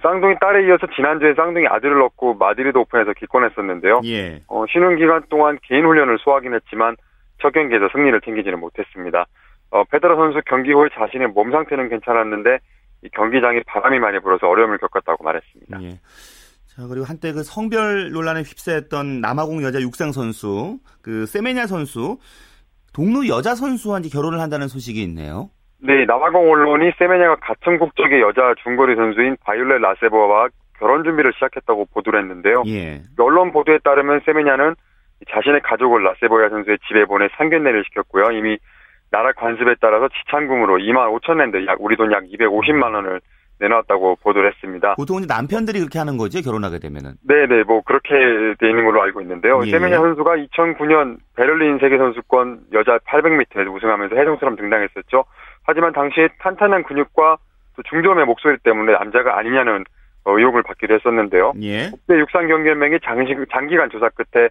[0.01, 4.01] 쌍둥이 딸에 이어서 지난주에 쌍둥이 아들을 얻고 마드리드 오픈에서 기권했었는데요.
[4.05, 4.41] 예.
[4.47, 6.95] 어, 쉬는 기간 동안 개인 훈련을 소화하긴 했지만
[7.41, 9.25] 첫 경기에서 승리를 챙기지는 못했습니다.
[9.71, 12.60] 어, 페더러 선수 경기 후에 자신의 몸 상태는 괜찮았는데
[13.03, 15.84] 이 경기장에 바람이 많이 불어서 어려움을 겪었다고 말했습니다.
[15.84, 15.99] 예.
[16.67, 22.17] 자, 그리고 한때 그 성별 논란에 휩싸였던 남아공 여자 육상 선수, 그 세메냐 선수,
[22.93, 25.49] 동료 여자 선수와 이제 결혼을 한다는 소식이 있네요.
[25.79, 30.47] 네, 남아공 언론이 세메냐가 같은 국적의 여자 중거리 선수인 바이올렛 라세보와
[30.79, 32.63] 결혼 준비를 시작했다고 보도를 했는데요.
[32.67, 33.01] 예.
[33.19, 34.75] 언론 보도에 따르면 세메냐는
[35.29, 38.31] 자신의 가족을 라세보야 선수의 집에 보내 상견례를 시켰고요.
[38.31, 38.57] 이미
[39.11, 43.21] 나라 관습에 따라서 지참금으로 2만 5천 랜드, 약 우리 돈 약 250만 원을
[43.59, 44.95] 내놨다고 보도를 했습니다.
[44.95, 47.13] 보통 이제 남편들이 그렇게 하는 거죠, 결혼하게 되면은.
[47.25, 48.09] 네네, 뭐 그렇게
[48.59, 49.61] 돼 있는 걸로 알고 있는데요.
[49.65, 49.71] 예.
[49.71, 55.23] 세메냐 선수가 2009년 베를린 세계선수권 여자 800m에서 우승하면서 해동처럼 등장했었죠.
[55.65, 57.38] 하지만 당시에 탄탄한 근육과
[57.75, 59.84] 또 중저음의 목소리 때문에 남자가 아니냐는
[60.25, 61.54] 의혹을 받기도 했었는데요.
[61.62, 61.89] 예.
[61.91, 64.49] 국제 육상 경기연맹이 장시, 장기간 조사 끝에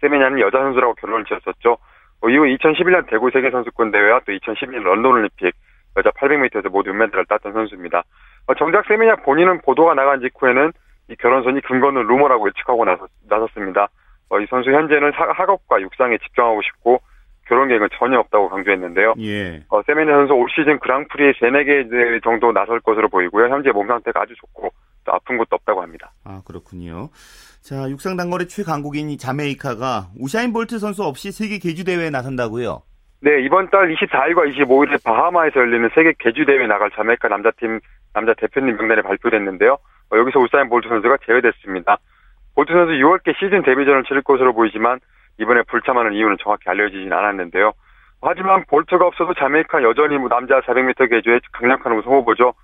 [0.00, 1.78] 세메냐는 여자 선수라고 결론을 지었었죠.
[2.20, 5.54] 어, 이후 2011년 대구 세계선수권 대회와 또 2012년 런던 올림픽
[5.96, 8.04] 여자 800m에서 모두 은메달을 땄던 선수입니다.
[8.46, 10.72] 어, 정작 세메냐 본인은 보도가 나간 직후에는
[11.08, 13.88] 이 결혼선이 근거는 루머라고 예측하고 나섰, 나섰습니다.
[14.28, 17.00] 어, 이 선수 현재는 사, 학업과 육상에 집중하고 싶고
[17.46, 19.14] 결혼 계획은 전혀 없다고 강조했는데요.
[19.20, 19.62] 예.
[19.68, 23.48] 어, 세메냐 선수 올 시즌 그랑프리에 3, 4개 대회 정도 나설 것으로 보이고요.
[23.48, 24.70] 현재 몸 상태가 아주 좋고
[25.04, 26.12] 또 아픈 것도 없다고 합니다.
[26.24, 27.10] 아, 그렇군요.
[27.62, 32.82] 자, 육상 단거리 최강국인 이 자메이카가 우사인 볼트 선수 없이 세계 계주 대회에 나선다고요?
[33.20, 37.80] 네, 이번 달 24일과 25일에 바하마에서 열리는 세계 계주 대회 나갈 자메이카 남자팀
[38.12, 39.78] 남자 대표팀 명단이 발표됐는데요.
[40.10, 41.98] 어, 여기서 우사인 볼트 선수가 제외됐습니다.
[42.54, 44.98] 볼트 선수 6월께 시즌 데뷔전을 치를 것으로 보이지만
[45.38, 47.72] 이번에 불참하는 이유는 정확히 알려지진 않았는데요.
[48.22, 52.54] 하지만 볼트가 없어도 자메이카 여전히 뭐 남자 400m 계주의 강력한 우승 후보죠.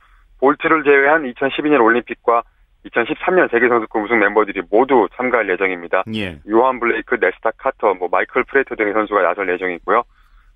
[0.40, 2.42] 볼트를 제외한 2012년 올림픽과
[2.86, 6.02] 2013년 세계선수권 우승 멤버들이 모두 참가할 예정입니다.
[6.14, 6.40] 예.
[6.50, 10.02] 요한 블레이크, 네스타 카터, 뭐 마이클 프레이터 등의 선수가 나설 예정이고요.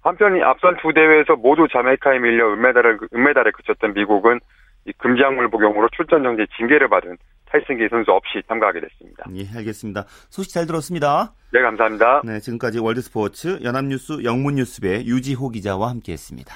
[0.03, 4.41] 한편 이 앞선 두 대회에서 모두 자메이카에 밀려 은메달을 은메달에 그쳤던 미국은
[4.87, 9.25] 이 금지약물 복용으로 출전 정지 징계를 받은 타이슨 게이 선수 없이 참가하게 됐습니다.
[9.35, 10.05] 예, 알겠습니다.
[10.31, 11.33] 소식 잘 들었습니다.
[11.53, 12.23] 네, 감사합니다.
[12.25, 16.55] 네, 지금까지 월드스포츠 연합뉴스 영문뉴스부 유지호 기자와 함께했습니다.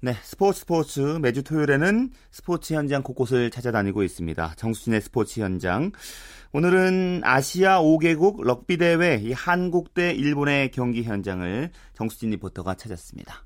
[0.00, 4.54] 네, 스포츠 스포츠 매주 토요일에는 스포츠 현장 곳곳을 찾아다니고 있습니다.
[4.56, 5.90] 정수진의 스포츠 현장.
[6.52, 13.42] 오늘은 아시아 5개국 럭비 대회 이 한국 대 일본의 경기 현장을 정수진 리포터가 찾았습니다.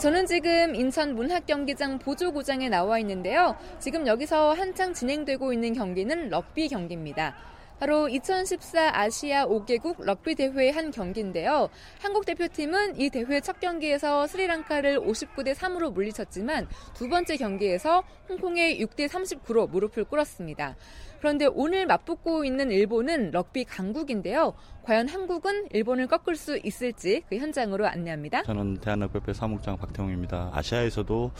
[0.00, 3.54] 저는 지금 인천 문학경기장 보조구장에 나와 있는데요.
[3.78, 7.34] 지금 여기서 한창 진행되고 있는 경기는 럭비 경기입니다.
[7.78, 11.68] 바로 2014 아시아 5개국 럭비 대회의 한 경기인데요.
[12.00, 19.08] 한국 대표팀은 이 대회 첫 경기에서 스리랑카를 59대 3으로 물리쳤지만 두 번째 경기에서 홍콩에 6대
[19.08, 20.76] 39로 무릎을 꿇었습니다.
[21.18, 24.52] 그런데 오늘 맞붙고 있는 일본은 럭비 강국인데요.
[24.82, 28.42] 과연 한국은 일본을 꺾을 수 있을지 그 현장으로 안내합니다.
[28.42, 30.50] 저는 대한협회 사무장 박태홍입니다.
[30.52, 31.32] 아시아에서도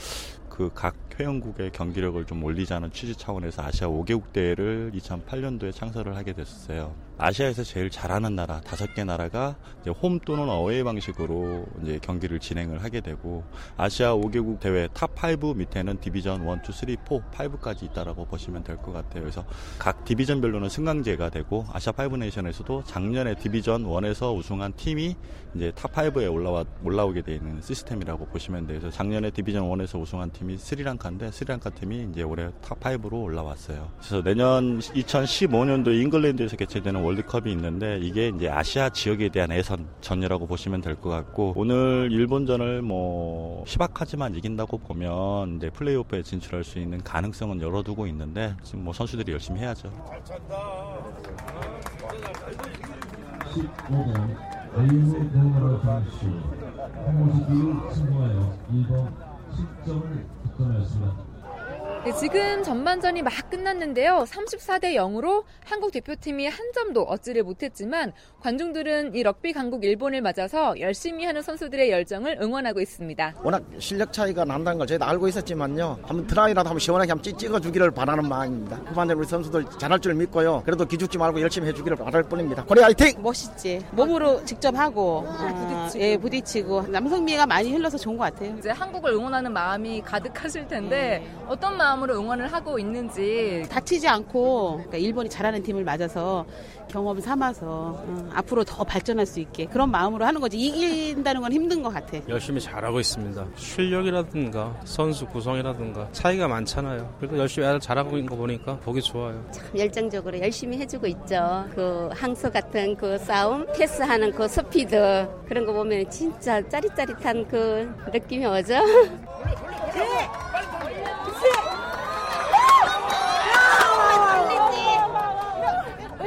[0.55, 6.95] 그 각 회원국의 경기력을 좀 올리자는 취지 차원에서 아시아 5개국 대회를 2008년도에 창설을 하게 됐어요.
[7.17, 9.55] 아시아에서 제일 잘하는 나라 다섯 개 나라가
[10.01, 13.43] 홈 또는 어웨이 방식으로 이제 경기를 진행을 하게 되고
[13.77, 18.75] 아시아 5개국 대회 top 5 밑에는 division 1, 2, 3, 4, 5까지 있다라고 보시면 될
[18.77, 19.21] 것 같아요.
[19.23, 19.45] 그래서
[19.79, 25.15] 각 division별로는 승강제가 되고 아시아 5 nation에서도 작년에 division 1에서 우승한 팀이
[25.55, 28.79] 이제 top 5에 올라와 올라오게 되어 있는 시스템이라고 보시면 돼요.
[28.79, 33.91] 그래서 작년에 division 1에서 우승한 팀이 스리랑카인데 스리랑카 팀이 이제 올해 top 5로 올라왔어요.
[33.97, 40.95] 그래서 내년 2015년도 잉글랜드에서 개최되는 월드컵이 있는데 이게 이제 아시아 지역에 대한 예선전이라고 보시면 될
[40.95, 48.07] 것 같고 오늘 일본전을 뭐 희박하지만 이긴다고 보면 이제 플레이오프에 진출할 수 있는 가능성은 열어두고
[48.07, 49.91] 있는데 지금 뭐 선수들이 열심히 해야죠.
[53.53, 54.35] 15번
[54.77, 56.25] 에이브 대나라 선수
[57.05, 59.13] 152를 승부하여 1번
[59.85, 61.34] 10점을 득점하였습니다.
[62.05, 64.25] 네, 지금 전반전이 막 끝났는데요.
[64.27, 71.25] 34대 0으로 한국 대표팀이 한 점도 얻지를 못했지만 관중들은 이 럭비 강국 일본을 맞아서 열심히
[71.25, 73.33] 하는 선수들의 열정을 응원하고 있습니다.
[73.43, 75.97] 워낙 실력 차이가 난다는 걸 저희도 알고 있었지만요.
[76.03, 78.75] 한번 트라이라도 한번 시원하게 한번 찍어주기를 바라는 마음입니다.
[78.85, 80.61] 후반전 우리 선수들 잘할 줄 믿고요.
[80.63, 82.65] 그래도 기죽지 말고 열심히 해주기를 바랄 뿐입니다.
[82.65, 83.19] 코리아 화이팅!
[83.23, 83.83] 멋있지.
[83.93, 88.55] 몸으로 직접 하고 어, 예 부딪히고 남성미가 많이 흘러서 좋은 것 같아요.
[88.59, 94.97] 이제 한국을 응원하는 마음이 가득하실 텐데 어떤 마음 으로 응원을 하고 있는지 다치지 않고 그러니까
[94.97, 96.45] 일본이 잘하는 팀을 맞아서
[96.87, 101.81] 경험 삼아서 어, 앞으로 더 발전할 수 있게 그런 마음으로 하는 거지 이긴다는 건 힘든
[101.81, 102.19] 것 같아.
[102.27, 103.45] 열심히 잘하고 있습니다.
[103.55, 107.15] 실력이라든가 선수 구성이라든가 차이가 많잖아요.
[107.19, 109.43] 그래도 열심히 잘하고 있는 거 보니까 보기 좋아요.
[109.51, 111.65] 참 열정적으로 열심히 해주고 있죠.
[111.73, 118.45] 그 항소 같은 그 싸움, 패스하는 그 스피드 그런 거 보면 진짜 짜릿짜릿한 그 느낌이
[118.45, 118.75] 오죠.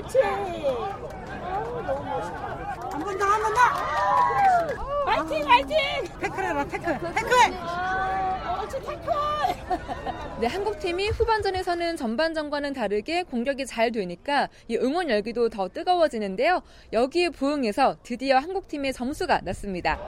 [0.08, 0.18] 그렇지.
[2.92, 3.60] 한번 더, 한 번 더.
[5.06, 5.76] 화이팅, 화이팅.
[6.20, 7.30] 태클해라, 태클, 태클.
[8.56, 9.12] 그렇지, 태클.
[10.40, 16.62] 네, 한국 팀이 후반전에서는 전반전과는 다르게 공격이 잘 되니까 이 응원 열기도 더 뜨거워지는데요.
[16.92, 19.98] 여기에 부응해서 드디어 한국 팀의 점수가 났습니다.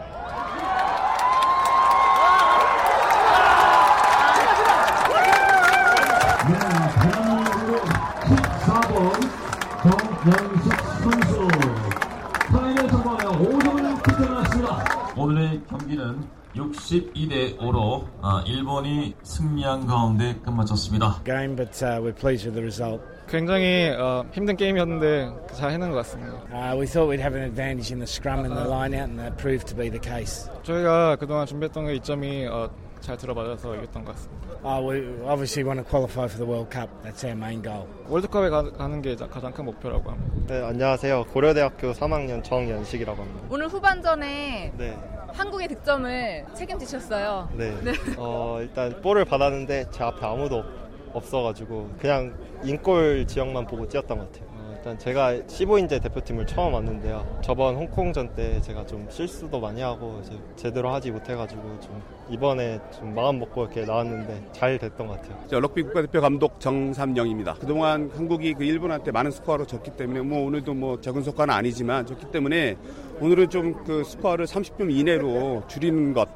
[15.70, 18.04] 경기는 62대 5로
[18.44, 21.22] 일본이 승리한 가운데 끝마쳤습니다.
[21.24, 23.00] game, but uh, we're pleased with the result.
[23.28, 26.35] 굉장히 어, 힘든 게임이었는데 잘 해낸 것 같습니다.
[26.52, 29.20] Uh, we thought we'd have an advantage in the scrum and the line out, and
[29.20, 30.50] that proved to be the case.
[30.64, 32.68] 저희가 그동안 준비했던 게 이점이 어,
[33.00, 34.50] 잘 들어맞아서 이겼던 것 같습니다.
[34.62, 36.90] Uh, we obviously want to qualify for the World Cup.
[37.06, 37.87] That's our main goal.
[38.09, 40.35] 월드컵에 가, 가는 게 가장 큰 목표라고 합니다.
[40.48, 41.26] 네, 안녕하세요.
[41.33, 43.46] 고려대학교 3학년 정연식이라고 합니다.
[43.48, 44.98] 오늘 후반전에 네.
[45.32, 47.48] 한국의 득점을 책임지셨어요.
[47.54, 47.74] 네.
[48.16, 50.66] 어, 일단 볼을 받았는데 제 앞에 아무도 없,
[51.12, 54.49] 없어가지고 그냥 인골 지역만 보고 뛰었던 것 같아요.
[54.80, 57.38] 어, 일단 제가 15인제 대표팀을 처음 왔는데요.
[57.42, 60.22] 저번 홍콩전 때 제가 좀 실수도 많이 하고
[60.56, 65.38] 제대로 하지 못해가지고 좀 이번에 좀 마음 먹고 이렇게 나왔는데 잘 됐던 것 같아요.
[65.48, 67.54] 저 럭비 국가대표 감독 정삼영입니다.
[67.54, 72.30] 그동안 한국이 그 일본한테 많은 스코어로 졌기 때문에 뭐 오늘도 뭐 적은 스코어는 아니지만 졌기
[72.30, 72.76] 때문에
[73.20, 76.28] 오늘은 좀 그 스코어를 30점 이내로 줄이는 것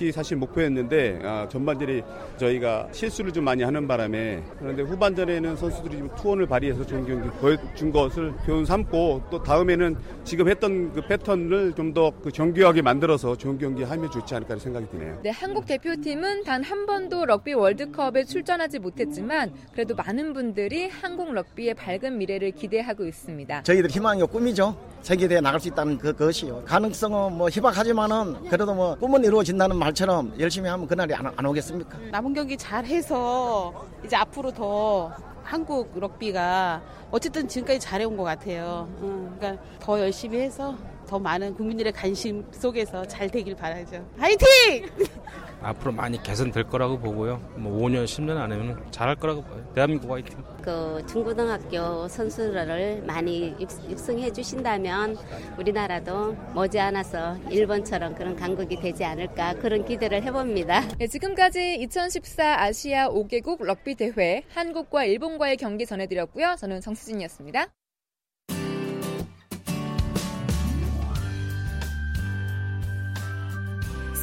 [0.00, 2.02] 이 사실 목표였는데 아, 전반전에
[2.38, 7.92] 저희가 실수를 좀 많이 하는 바람에 그런데 후반전에는 선수들이 좀 투혼을 발휘해서 좋은 경기 보여준
[7.92, 13.58] 것을 교훈 삼고 또 다음에는 지금 했던 그 패턴을 좀 더 그 정교하게 만들어서 좋은
[13.58, 15.18] 경기 하면 좋지 않을까 생각이 드네요.
[15.22, 21.74] 네, 한국 대표팀은 단 한 번도 럭비 월드컵에 출전하지 못했지만 그래도 많은 분들이 한국 럭비의
[21.74, 23.62] 밝은 미래를 기대하고 있습니다.
[23.64, 24.76] 저희들 희망이고 꿈이죠.
[25.02, 26.62] 세계대회 나갈 수 있다는 그, 그것이요.
[26.66, 31.98] 가능성은 뭐 희박하지만은 그래도 뭐 꿈은 이루어진다는 말처럼 열심히 하면 그날이 안, 안 오겠습니까?
[32.10, 35.12] 남은 경기 잘 해서 이제 앞으로 더
[35.42, 38.88] 한국 럭비가 어쨌든 지금까지 잘해온 것 같아요.
[39.00, 40.76] 음, 그러니까 더 열심히 해서
[41.08, 44.06] 더 많은 국민들의 관심 속에서 잘 되길 바라죠.
[44.16, 44.86] 화이팅!
[45.62, 47.40] 앞으로 많이 개선될 거라고 보고요.
[47.56, 49.64] 뭐 5년, 10년 안에는 잘할 거라고 봐요.
[49.74, 50.42] 대한민국 화이팅.
[50.62, 55.16] 그 중고등학교 선수를 많이 육, 육성해 주신다면
[55.58, 60.80] 우리나라도 머지않아서 일본처럼 그런 강국이 되지 않을까 그런 기대를 해봅니다.
[60.98, 66.56] 네, 지금까지 2014 아시아 5개국 럭비 대회 한국과 일본과의 경기 전해드렸고요.
[66.58, 67.68] 저는 정수진이었습니다.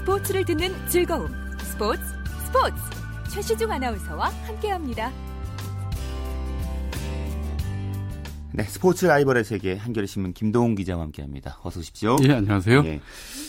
[0.07, 1.27] 스포츠를 듣는 즐거움.
[1.59, 2.01] 스포츠,
[2.45, 2.75] 스포츠.
[3.29, 5.11] 최시중 아나운서와 함께합니다.
[8.53, 11.59] 네, 스포츠 라이벌의 세계 한겨레 신문 김동훈 기자와 함께합니다.
[11.61, 12.15] 어서 오십시오.
[12.23, 12.83] 예, 안녕하세요.
[12.85, 13.01] 예.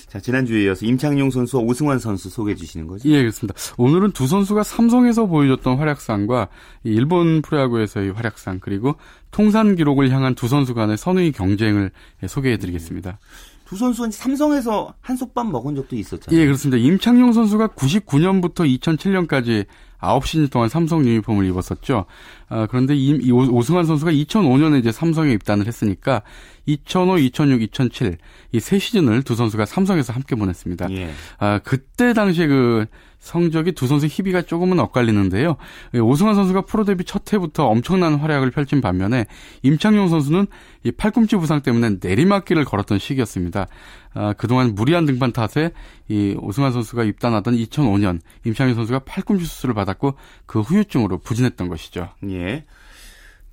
[0.08, 3.08] 자, 지난주에 이어서 임창용 선수와 오승환 선수 소개해 주시는 거죠?
[3.08, 3.54] 예, 그렇습니다.
[3.76, 6.48] 오늘은 두 선수가 삼성에서 보여줬던 활약상과
[6.82, 8.96] 일본 프로야구에서의 활약상 그리고
[9.30, 11.92] 통산 기록을 향한 두 선수 간의 선의 경쟁을
[12.26, 13.20] 소개해 드리겠습니다.
[13.68, 16.40] 두 선수는 삼성에서 한솥밥 먹은 적도 있었잖아요.
[16.40, 16.78] 예, 그렇습니다.
[16.78, 19.66] 임창용 선수가 99년부터 2007년까지
[20.00, 22.04] 9시즌 동안 삼성 유니폼을 입었었죠.
[22.48, 26.22] 아, 그런데 이, 이 오- 오승환 선수가 2005년에 이제 삼성에 입단을 했으니까
[26.66, 28.18] 2005, 2006, 2007
[28.52, 30.90] 이 세 시즌을 두 선수가 삼성에서 함께 보냈습니다.
[30.92, 31.10] 예.
[31.38, 32.86] 아, 그때 당시에 그
[33.18, 35.56] 성적이 두 선수 희비가 조금은 엇갈리는데요.
[35.94, 39.26] 예, 오승환 선수가 프로 데뷔 첫 해부터 엄청난 활약을 펼친 반면에
[39.62, 40.46] 임창용 선수는
[40.84, 43.66] 이 팔꿈치 부상 때문에 내리막길을 걸었던 시기였습니다.
[44.14, 45.72] 아, 그동안 무리한 등판 탓에
[46.08, 50.14] 이 오승환 선수가 입단하던 2005년 임창용 선수가 팔꿈치 수술을 받았고
[50.46, 52.08] 그 후유증으로 부진했던 것이죠.
[52.30, 52.64] 예.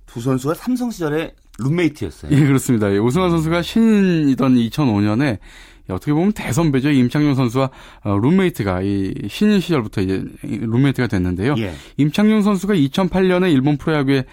[0.06, 2.32] 두 선수가 삼성 시절에 룸메이트였어요.
[2.32, 2.92] 예, 그렇습니다.
[2.94, 5.40] 예, 오승환 선수가 신인이던 2005년에
[5.90, 6.90] 어떻게 보면 대선배죠.
[6.90, 7.70] 임창용 선수와
[8.04, 11.56] 어, 룸메이트가 이 신인 시절부터 이제 룸메이트가 됐는데요.
[11.58, 11.74] 예.
[11.98, 14.24] 임창용 선수가 2008년에 일본 프로야구에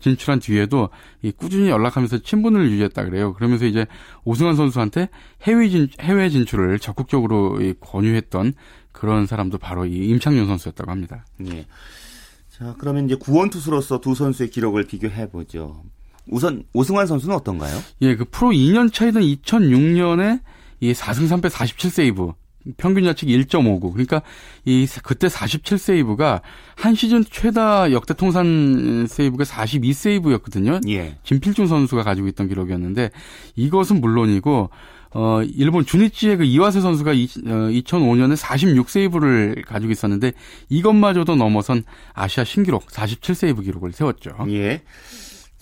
[0.00, 0.90] 진출한 뒤에도
[1.22, 3.32] 이 꾸준히 연락하면서 친분을 유지했다 그래요.
[3.34, 3.86] 그러면서 이제
[4.24, 5.08] 오승환 선수한테
[5.42, 8.54] 해외 진 해외 진출을 적극적으로 이 권유했던
[8.92, 11.24] 그런 사람도 바로 이 임창용 선수였다고 합니다.
[11.46, 11.66] 예.
[12.50, 15.84] 자, 그러면 이제 구원 투수로서 두 선수의 기록을 비교해 보죠.
[16.26, 17.78] 우선 오승환 선수는 어떤가요?
[18.02, 20.40] 예, 그 프로 2년 차이던 2006년에
[20.80, 22.34] 이 4승 3패 47세이브.
[22.76, 23.92] 평균 자책 1.59.
[23.92, 24.22] 그러니까
[24.64, 26.42] 이 그때 47 세이브가
[26.76, 30.80] 한 시즌 최다 역대 통산 세이브가 42 세이브였거든요.
[30.88, 31.16] 예.
[31.22, 33.10] 진필준 선수가 가지고 있던 기록이었는데
[33.56, 34.70] 이것은 물론이고
[35.14, 40.32] 어 일본 주니치의 그 이와세 선수가 이, 어, 2005년에 46 세이브를 가지고 있었는데
[40.68, 44.32] 이것마저도 넘어선 아시아 신기록 47 세이브 기록을 세웠죠.
[44.50, 44.82] 예.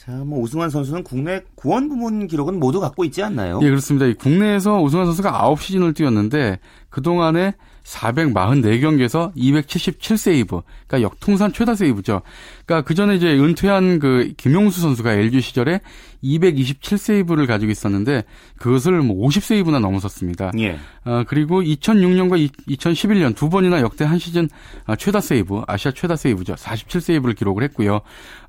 [0.06, 3.58] 자, 뭐 오승환 선수는 국내 구원 부문 기록은 모두 갖고 있지 않나요?
[3.62, 4.06] 예, 그렇습니다.
[4.06, 10.62] 이 국내에서 오승환 선수가 9시즌을 뛰었는데 그동안에 444경기에서 277세이브.
[10.86, 12.22] 그러니까 역통산 최다 세이브죠.
[12.64, 15.80] 그러니까 그 전에 이제 은퇴한 그 김용수 선수가 LG 시절에
[16.26, 18.24] 227세이브를 가지고 있었는데
[18.58, 20.50] 그것을 뭐 50세이브나 넘어섰습니다.
[20.58, 20.78] 예.
[21.04, 24.48] 어, 그리고 2006년과 2011년 두 번이나 역대 한 시즌
[24.84, 26.54] 아, 최다 세이브, 아시아 최다 세이브죠.
[26.54, 28.00] 47세이브를 기록을 했고요.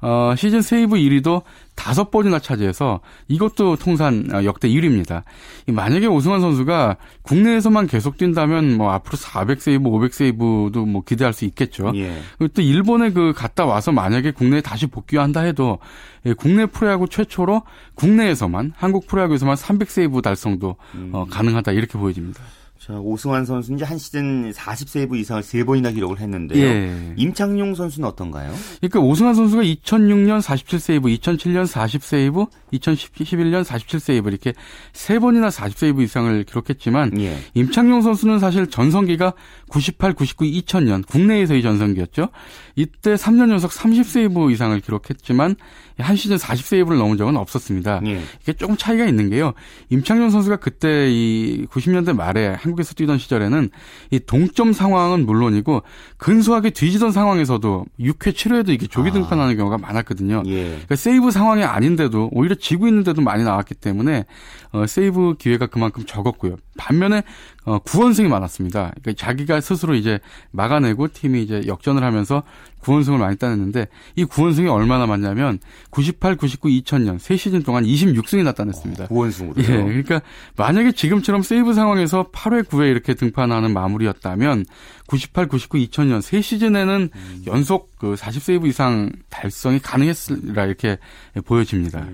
[0.01, 1.43] 어, 시즌 세이브 1위도
[1.75, 5.23] 다섯 번이나 차지해서 이것도 통산 아, 역대 1위입니다.
[5.67, 11.91] 만약에 오승환 선수가 국내에서만 계속 뛴다면 뭐 앞으로 400세이브, 500세이브도 뭐 기대할 수 있겠죠.
[11.95, 12.17] 예.
[12.37, 15.77] 그리고 또 일본에 그 갔다 와서 만약에 국내에 다시 복귀한다 해도
[16.25, 17.61] 예, 국내 프로야구 최초로
[17.95, 20.75] 국내에서만 한국 프로야구에서만 300세이브 달성도
[21.13, 22.41] 어, 가능하다 이렇게 보여집니다.
[22.79, 26.63] 자, 오승환 선수는 이제 한 시즌 40세이브 이상을 세 번이나 기록을 했는데요.
[26.63, 27.13] 예.
[27.15, 28.53] 임창용 선수는 어떤가요?
[28.79, 34.53] 그러니까 오승환 선수가 2006년 47세이브, 2007년 40세이브, 2011년 47세이브 이렇게
[34.93, 37.37] 세 번이나 40세이브 이상을 기록했지만 예.
[37.55, 39.33] 임창용 선수는 사실 전성기가
[39.69, 42.29] 98, 99, 2000년 국내에서의 전성기였죠.
[42.75, 45.55] 이때 3년 연속 30세이브 이상을 기록했지만
[45.97, 48.01] 한 시즌 40세이브를 넘은 적은 없었습니다.
[48.05, 48.21] 예.
[48.41, 49.53] 이게 조금 차이가 있는 게요.
[49.89, 53.69] 임창용 선수가 그때 이 90년대 말에 한국에서 뛰던 시절에는
[54.11, 55.83] 이 동점 상황은 물론이고
[56.17, 60.43] 근소하게 뒤지던 상황에서도 6회, 7회에도 이게 조기 등판하는 경우가 많았거든요.
[60.47, 60.63] 예.
[60.63, 64.25] 그러니까 세이브 상황이 아닌데도 오히려 지고 있는데도 많이 나왔기 때문에
[64.71, 66.57] 어, 세이브 기회가 그만큼 적었고요.
[66.77, 67.23] 반면에
[67.65, 68.93] 어, 구원승이 많았습니다.
[69.01, 70.19] 그러니까 자기가 스스로 이제
[70.51, 72.43] 막아내고 팀이 이제 역전을 하면서
[72.79, 75.59] 구원승을 많이 따냈는데 이 구원승이 얼마나 많냐면
[75.89, 79.07] 98, 99, 2000년 세 시즌 동안 26승이나 따냈습니다.
[79.07, 79.65] 구원승으로요?
[79.67, 80.21] 예, 그러니까
[80.55, 84.65] 만약에 지금처럼 세이브 상황에서 8회, 9회 이렇게 등판하는 마무리였다면
[85.07, 87.09] 98, 99, 2000년 세 시즌에는
[87.47, 90.97] 연속 그 40세이브 이상 달성이 가능했으리라 이렇게
[91.45, 92.05] 보여집니다.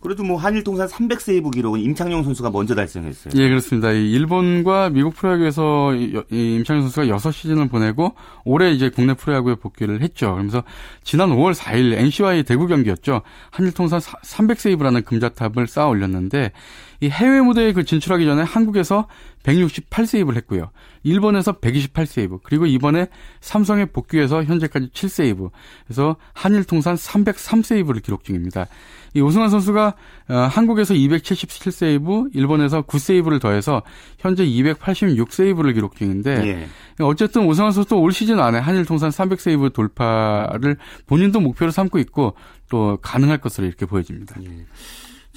[0.00, 3.34] 그래도 뭐 한일 통산 300세이브 기록은 임창용 선수가 먼저 달성했어요.
[3.36, 3.92] 예, 그렇습니다.
[3.92, 10.32] 이 일본과 미국 프로야구에서 임창용 선수가 6시즌을 보내고 올해 이제 국내 프로야구에 복귀를 했죠.
[10.32, 10.64] 그러면서
[11.04, 13.22] 지난 5월 4일 NC와의 대구 경기였죠.
[13.50, 16.52] 한일 통산 300세이브라는 금자탑을 쌓아 올렸는데
[17.00, 19.06] 이 해외 무대에 그 진출하기 전에 한국에서
[19.42, 20.70] 168세이브를 했고요.
[21.02, 23.08] 일본에서 128세이브, 그리고 이번에
[23.40, 25.50] 삼성에 복귀해서 현재까지 7세이브.
[25.86, 28.66] 그래서 한일 통산 303세이브를 기록 중입니다.
[29.14, 29.94] 이 오승환 선수가
[30.28, 33.82] 어, 한국에서 277세이브, 일본에서 9세이브를 더해서
[34.18, 36.68] 현재 286세이브를 기록 중인데 예.
[37.02, 42.34] 어쨌든 오승환 선수도 올 시즌 안에 한일 통산 300세이브 돌파를 본인도 목표로 삼고 있고
[42.68, 44.36] 또 가능할 것으로 이렇게 보여집니다.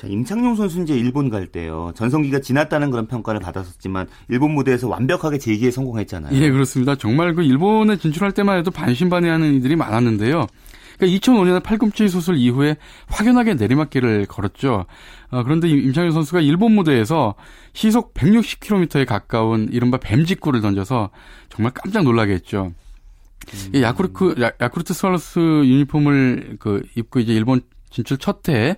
[0.04, 1.94] 자, 임창용 선수 이제 일본 갈 때요.
[1.96, 6.38] 전성기가 지났다는 그런 평가를 받았었지만 일본 무대에서 완벽하게 재기에 성공했잖아요.
[6.38, 6.96] 예, 그렇습니다.
[6.96, 10.46] 정말 그 일본에 진출할 때만 해도 반신반의하는 이들이 많았는데요.
[10.98, 12.76] 그러니까 2005년에 팔꿈치 수술 이후에
[13.08, 14.86] 확연하게 내리막길을 걸었죠.
[15.32, 17.36] 어, 그런데 임- 임창용 선수가 일본 무대에서
[17.72, 21.12] 시속 160km에 가까운 이른바 뱀직구를 던져서
[21.48, 22.74] 정말 깜짝 놀라게 했죠.
[23.74, 28.76] 이 야쿠르트 야, 야쿠르트 스왈로스 유니폼을 그 입고 이제 일본 진출 첫 해에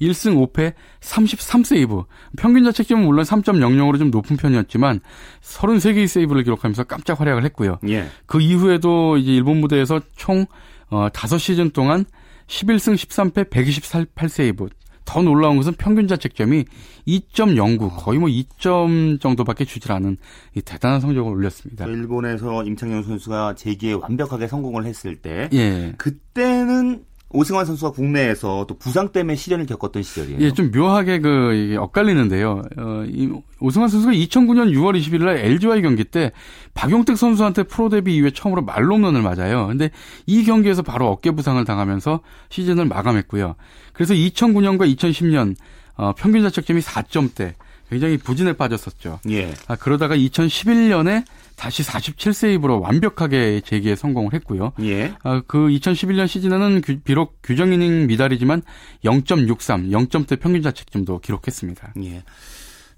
[0.00, 2.04] 1승 5패 33세이브.
[2.36, 5.00] 평균 자책점은 물론 3.00으로 좀 높은 편이었지만
[5.42, 7.78] 33개의 세이브를 기록하면서 깜짝 활약을 했고요.
[7.88, 8.06] 예.
[8.26, 10.46] 그 이후에도 이제 일본 무대에서 총
[10.90, 12.04] 어, 5시즌 동안
[12.46, 14.70] 11승 13패 128세이브.
[15.08, 16.66] 더 놀라운 것은 평균 자책점이
[17.06, 20.18] 2.09, 거의 뭐 2점 정도밖에 주질 않은
[20.54, 21.86] 이 대단한 성적을 올렸습니다.
[21.86, 25.94] 일본에서 임창용 선수가 재기에 완벽하게 성공을 했을 때 예.
[25.96, 30.40] 그때는 오승환 선수가 국내에서 또 부상 때문에 시련을 겪었던 시절이에요.
[30.40, 32.62] 예, 좀 묘하게 그 엇갈리는데요.
[32.78, 36.32] 어, 이 오승환 선수가 2009년 6월 20일 날 LG와의 경기 때
[36.72, 39.66] 박용택 선수한테 프로 데뷔 이후에 처음으로 말로 홈런을 맞아요.
[39.66, 39.90] 근데
[40.26, 43.56] 이 경기에서 바로 어깨 부상을 당하면서 시즌을 마감했고요.
[43.92, 45.54] 그래서 2009년과 2010년
[45.96, 47.54] 어, 평균 자책점이 4점대
[47.88, 49.20] 굉장히 부진에 빠졌었죠.
[49.30, 49.54] 예.
[49.66, 51.24] 아, 그러다가 2011년에
[51.56, 54.72] 다시 47세이브로 완벽하게 재기에 성공을 했고요.
[54.82, 55.14] 예.
[55.22, 58.62] 아, 그 2011년 시즌에는 규- 비록 규정 이닝 미달이지만
[59.04, 61.94] 0.63, 0점대 평균 자책점도 기록했습니다.
[62.04, 62.22] 예.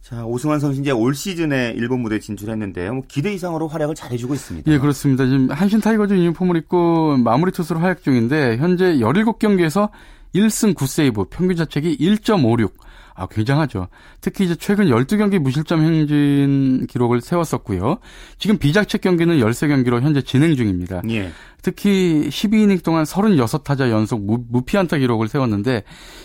[0.02, 2.92] 자, 오승환 선수 이제 올 시즌에 일본 무대 진출했는데요.
[2.94, 4.72] 뭐 기대 이상으로 활약을 잘해주고 있습니다.
[4.72, 5.24] 예, 그렇습니다.
[5.24, 9.88] 지금 한신 타이거즈 유니폼을 입고 마무리 투수로 활약 중인데 현재 17경기에서
[10.34, 12.72] 1승 9세이브, 평균 자책이 1.56.
[13.20, 13.88] 아, 굉장하죠.
[14.22, 17.98] 특히 이제 최근 12경기 무실점 행진 기록을 세웠었고요.
[18.38, 21.02] 지금 비자책 경기는 13경기로 현재 진행 중입니다.
[21.10, 21.30] 예.
[21.60, 25.82] 특히 12이닝 동안 36타자 연속 무, 무피안타 기록을 세웠는데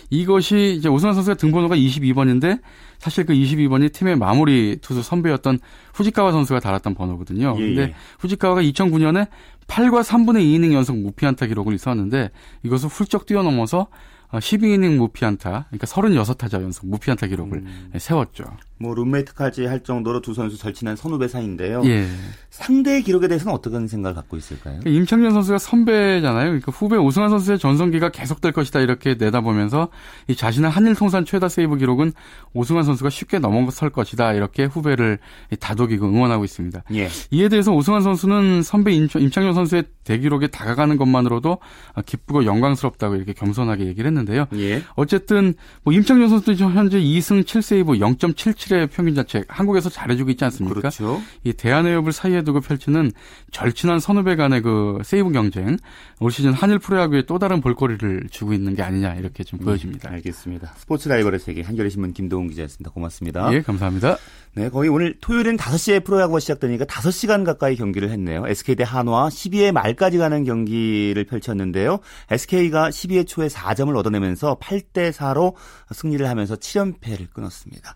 [0.08, 2.60] 이것이 이제 오승환 선수가 등번호가 22번인데
[2.98, 5.58] 사실 그 22번이 팀의 마무리 투수 선배였던
[5.92, 7.56] 후지카와 선수가 달았던 번호거든요.
[7.58, 7.94] 예, 근데 예.
[8.20, 9.28] 후지카와가 2009년에
[9.66, 12.30] 8과 3분의 2이닝 연속 무피안타 기록을 있었는데
[12.62, 13.88] 이것을 훌쩍 뛰어넘어서
[14.32, 17.92] 12이닝 무피안타, 그러니까 36타자 연속 무피안타 기록을 음.
[17.96, 18.44] 세웠죠.
[18.78, 21.82] 뭐 룸메이트까지 할 정도로 두 선수 절친한 선후배 사이인데요.
[21.86, 22.06] 예.
[22.50, 24.80] 상대의 기록에 대해서는 어떤 생각을 갖고 있을까요?
[24.80, 26.44] 그러니까 임창현 선수가 선배잖아요.
[26.46, 29.88] 그러니까 후배 오승환 선수의 전성기가 계속될 것이다 이렇게 내다보면서
[30.28, 32.12] 이 자신의 한일 통산 최다 세이브 기록은
[32.52, 35.18] 오승환 선수가 쉽게 넘어설 것이다 이렇게 후배를
[35.58, 36.82] 다독이고 응원하고 있습니다.
[36.94, 37.08] 예.
[37.30, 41.58] 이에 대해서 오승환 선수는 선배 임창- 임창현 선수의 대기록에 다가가는 것만으로도
[42.04, 44.46] 기쁘고 영광스럽다고 이렇게 겸손하게 얘기를 했는데요.
[44.54, 44.82] 예.
[44.94, 50.80] 어쨌든 뭐 임창현 선수도 현재 2승 7세이브 0.77의 평균 자책 한국에서 잘해주고 있지 않습니까?
[50.80, 51.22] 그렇죠.
[51.44, 53.12] 이 대한해협을 사이에 두고 펼치는
[53.52, 55.76] 절친한 선후배 간의 그 세이브 경쟁
[56.20, 60.10] 올 시즌 한일 프로야구에 또 다른 볼거리를 주고 있는 게 아니냐 이렇게 좀 보여집니다.
[60.10, 60.74] 알겠습니다.
[60.76, 62.90] 스포츠 라이벌의 세계 한겨레 신문 김동훈 기자였습니다.
[62.90, 63.52] 고맙습니다.
[63.52, 64.16] 예, 감사합니다.
[64.56, 68.46] 네, 거의 오늘 토요일엔 5시에 프로야구가 시작되니까 5시간 가까이 경기를 했네요.
[68.46, 71.98] SK 대 한화 12회 말까지 가는 경기를 펼쳤는데요.
[72.30, 75.54] SK가 12회 초에 4점을 얻어내면서 8대 4로
[75.92, 77.94] 승리를 하면서 7연패를 끊었습니다.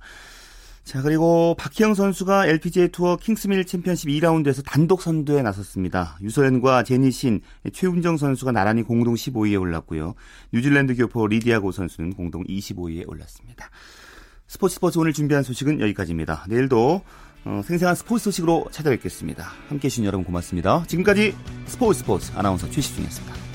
[0.90, 6.18] 자, 그리고 박희영 선수가 LPGA 투어 킹스밀 챔피언십 2라운드에서 단독 선두에 나섰습니다.
[6.20, 10.14] 유소연과 제니신, 최훈정 선수가 나란히 공동 15위에 올랐고요.
[10.52, 13.70] 뉴질랜드 교포 리디아고 선수는 공동 25위에 올랐습니다.
[14.48, 16.46] 스포츠 스포츠 오늘 준비한 소식은 여기까지입니다.
[16.48, 17.02] 내일도
[17.44, 19.44] 어, 생생한 스포츠 소식으로 찾아뵙겠습니다.
[19.68, 20.82] 함께해 주신 여러분 고맙습니다.
[20.88, 21.36] 지금까지
[21.66, 23.49] 스포츠 스포츠 아나운서 최시중이었습니다.